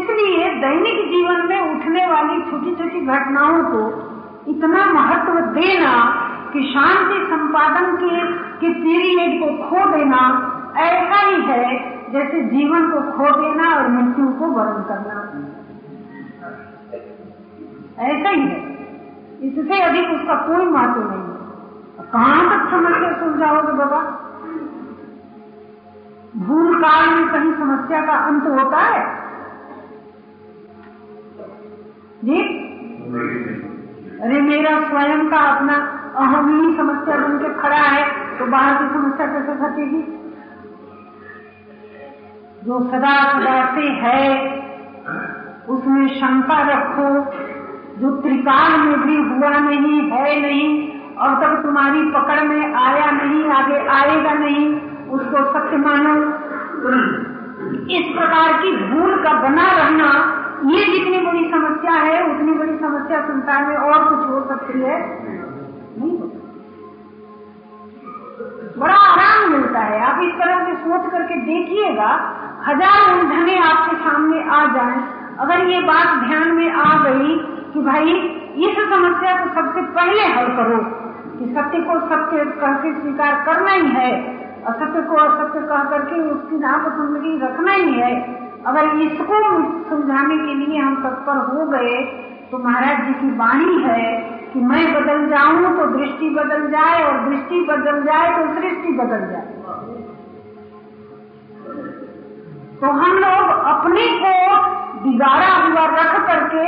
इसलिए 0.00 0.48
दैनिक 0.60 1.04
जीवन 1.10 1.46
में 1.46 1.60
उठने 1.60 2.06
वाली 2.06 2.42
छोटी 2.42 2.74
छोटी 2.74 3.00
घटनाओं 3.06 3.62
को 3.64 3.82
इतना 4.50 4.86
महत्व 4.92 5.40
देना 5.40 5.92
कि 6.56 6.62
शांति 6.62 7.26
संपादन 7.30 7.96
के 7.96 8.32
के 8.32 8.74
पीरियड 8.74 9.40
को 9.40 9.68
खो 9.68 9.96
देना 9.96 10.18
ऐसा 10.76 11.28
ही 11.28 11.42
है 11.42 11.96
जैसे 12.12 12.42
जीवन 12.42 12.90
को 12.90 13.00
खो 13.00 13.40
देना 13.40 13.74
और 13.74 13.88
मृत्यु 13.88 14.28
को 14.28 14.46
वर्ण 14.46 14.82
करना। 14.82 15.42
ऐसा 17.98 18.28
ही 18.28 18.40
है। 18.40 18.76
इससे 19.42 19.80
अधिक 19.80 20.08
उसका 20.08 20.34
कोई 20.34 20.66
महत्व 20.66 21.00
नहीं 21.00 21.20
है। 21.20 21.36
कहाँ 22.12 22.48
तक 22.50 22.70
समस्या 22.70 23.12
सुलझाओगे 23.12 23.72
बाबा? 23.72 24.00
भूल 26.36 26.78
काल 26.78 27.14
में 27.14 27.28
कहीं 27.28 27.52
समस्या 27.52 28.06
का 28.06 28.12
अंत 28.12 28.42
होता 28.42 28.78
है? 28.78 29.26
जी? 32.24 32.66
अरे 34.22 34.40
मेरा 34.40 34.88
स्वयं 34.88 35.30
का 35.30 35.36
अपना 35.36 36.02
अहम 36.16 36.48
ही 36.48 36.76
समस्या 36.76 37.16
बन 37.16 37.38
के 37.38 37.54
खड़ा 37.54 37.76
है 37.76 38.04
तो 38.38 38.46
बाहर 38.46 38.82
की 38.82 38.94
समस्या 38.94 39.26
कैसे 39.26 39.54
घटेगी? 39.54 40.02
जो 42.64 42.80
सदा 42.90 43.32
सदा 43.32 43.74
से 43.74 43.80
है, 43.80 44.46
उसमें 45.68 46.08
शंका 46.08 46.60
रखो। 46.72 47.36
जो 47.98 48.10
त्रिकाल 48.10 48.80
में 48.80 49.00
भी 49.00 49.16
हुआ 49.16 49.48
नहीं, 49.48 50.00
है 50.10 50.40
नहीं, 50.40 50.92
और 51.16 51.34
तब 51.34 51.62
तुम्हारी 51.62 52.10
पकड़ 52.10 52.40
में 52.40 52.74
आया 52.74 53.10
नहीं, 53.10 53.50
आगे 53.50 53.86
आएगा 53.88 54.32
नहीं, 54.32 54.80
उसको 55.08 55.52
सत्य 55.52 55.76
मानो। 55.76 56.14
इस 57.90 58.18
प्रकार 58.18 58.52
की 58.52 58.76
भूल 58.76 59.22
का 59.24 59.32
बना 59.32 59.70
रहना, 59.72 60.10
ये 60.64 60.84
जितनी 60.84 61.26
बड़ी 61.26 61.50
समस्या 61.50 61.92
है, 61.92 62.34
उतनी 62.34 62.52
बड़ी 62.52 62.78
समस्या 62.78 63.20
संसार 63.20 63.66
में 63.66 63.76
और 63.76 64.04
कुछ 64.04 64.28
हो 64.28 64.48
सकती 64.48 64.80
है। 64.80 65.00
बड़ा 68.78 68.94
आराम 68.94 69.52
मिलता 69.52 69.80
है। 69.80 70.00
आप 70.04 70.20
इस 70.22 70.32
तरह 70.34 70.64
से 70.64 70.74
सोच 70.78 71.10
करके 71.12 71.36
देखिएगा, 71.42 72.08
हज़ार 72.66 73.12
उलझने 73.12 73.56
आपके 73.64 73.96
सामने 73.98 74.42
आ 74.50 74.64
जाएँ। 74.74 75.00
अगर 75.40 75.66
ये 75.66 75.80
बात 75.82 76.18
ध्यान 76.24 76.52
में 76.52 76.70
आ 76.72 76.92
गई 77.04 77.36
कि 77.72 77.80
भाई, 77.82 78.12
इस 78.66 78.76
समस्या 78.90 79.36
को 79.36 79.48
सबसे 79.54 79.82
पहले 79.96 80.26
हल 80.34 80.46
करो 80.56 80.78
कि 81.38 81.46
सत्य 81.54 81.80
को 81.80 81.98
सत्य 82.06 82.44
कह 82.60 82.76
के 82.82 82.92
स्वीकार 82.94 83.34
करना 83.46 83.72
ही 83.72 83.88
है 83.90 84.10
असत्य 84.66 85.00
को 85.02 85.16
असत्य 85.16 85.60
कह 85.62 85.82
करके 85.90 86.20
उसकी 86.30 86.58
नापसंदगी 86.58 87.36
रखना 87.40 87.72
ही 87.72 87.92
है। 87.92 88.14
अगर 88.66 88.86
इसको 89.00 89.40
समझाने 89.90 90.36
के 90.38 90.54
लिए 90.54 90.78
हम 90.78 90.94
तत्पर 91.02 91.36
हो 91.48 91.66
गए 91.66 91.92
तो 92.50 92.58
महाराज 92.58 93.06
जी 93.06 93.12
की 93.12 93.30
वाणी 93.36 93.82
है 93.82 94.10
कि 94.52 94.60
मैं 94.60 94.82
बदल 94.94 95.26
जाऊँ 95.26 95.76
तो 95.76 95.86
दृष्टि 95.86 96.28
बदल 96.30 96.66
जाए 96.70 97.02
और 97.04 97.18
दृष्टि 97.28 97.60
बदल 97.60 98.02
जाए 98.02 98.28
तो 98.36 98.44
सृष्टि 98.54 98.92
बदल 98.92 99.26
जाए। 99.30 99.54
तो 102.80 102.90
हम 102.92 103.12
लोग 103.16 103.50
अपने 103.66 104.06
को 104.22 104.32
बिगाड़ा 105.02 105.50
हुआ 105.56 105.84
रख 105.86 106.14
करके 106.26 106.64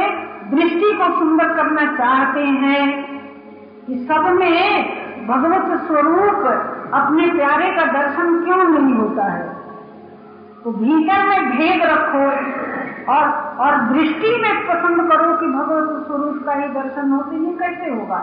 दृष्टि 0.51 0.93
को 0.93 1.09
सुंदर 1.19 1.55
करना 1.55 1.85
चाहते 1.97 2.41
हैं 2.41 2.83
कि 3.87 3.95
सब 4.05 4.29
में 4.33 5.27
भगवत 5.27 5.81
स्वरूप 5.87 6.47
अपने 6.95 7.27
प्यारे 7.31 7.71
का 7.71 7.85
दर्शन 7.93 8.45
क्यों 8.45 8.63
नहीं 8.65 8.95
होता 8.95 9.25
है? 9.25 9.49
तो 10.65 10.71
भीतर 10.73 11.27
में 11.27 11.51
भेद 11.51 11.83
रखो। 11.85 12.25
और 13.09 13.29
और 13.59 13.81
दृष्टि 13.81 14.31
में 14.43 14.67
पसंद 14.67 15.13
करो 15.13 15.35
कि 15.35 15.47
भगवत 15.47 16.07
स्वरूप 16.07 16.43
का 16.47 16.53
ही 16.53 16.69
दर्शन 16.69 17.13
हो 17.13 17.23
तो 17.23 17.33
ये 17.33 17.53
कैसे 17.53 17.91
होगा? 17.91 18.17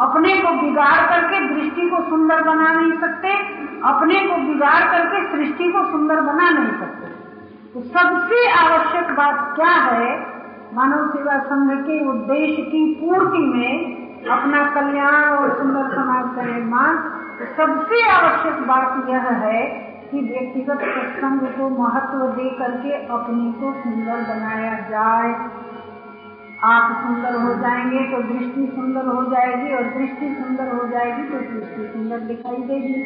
अपने 0.00 0.34
को 0.36 0.52
बिगाड़ 0.62 1.00
करके 1.08 1.54
दृष्टि 1.54 1.90
को 1.90 1.96
सुंदर 2.08 2.42
बना 2.42 2.72
नहीं 2.72 3.00
सकते, 3.00 3.34
अपने 3.84 4.20
को 4.20 4.36
बिगाड़ 4.36 4.82
करके 4.90 5.32
सृष्टि 5.32 5.72
को 5.72 5.84
सुंदर 5.84 6.20
बना 6.20 6.50
नहीं 6.50 6.80
सकते। 6.80 7.06
तो 7.74 7.80
सबसे 7.80 8.50
आवश्यक 8.50 9.10
बात 9.10 9.52
क्या 9.56 9.70
है? 9.70 10.40
मानव 10.74 11.08
सेवा 11.08 11.38
संघ 11.38 11.80
के 11.80 12.08
उद्देश्य 12.08 12.62
की 12.62 12.94
पूर्ति 12.94 13.38
में 13.38 14.00
अपना 14.30 14.70
कल्याण 14.70 15.24
और 15.24 15.58
सुंदर 15.58 15.94
समाज 15.94 16.36
का 16.36 16.42
निर्माण। 16.42 16.96
तो 17.38 17.44
सबसे 17.56 18.08
आवश्यक 18.08 18.66
बात 18.66 19.08
यह 19.08 19.28
है 19.28 19.89
कि 20.10 20.20
व्यक्तिगत 20.20 20.80
सत्संग 20.84 21.40
को 21.48 21.68
महत्व 21.82 22.26
दे 22.36 22.50
करके 22.50 22.92
अपने 23.06 23.52
को 23.52 23.72
सुंदर 23.82 24.22
बनाया 24.28 24.74
जाए। 24.90 25.34
आप 26.64 26.96
सुंदर 27.02 27.34
हो 27.34 27.54
जाएँगे 27.54 28.00
तो 28.12 28.22
दृष्टि 28.22 28.66
सुंदर 28.66 29.06
हो 29.06 29.22
जाएगी 29.24 29.74
और 29.74 29.84
दृष्टि 29.98 30.34
सुंदर 30.34 30.68
हो 30.68 30.88
जाएगी 30.88 31.22
तो 31.22 31.38
दृष्टि 31.52 31.86
सुंदर 31.92 32.18
दिखाई 32.20 32.56
देगी। 32.56 33.04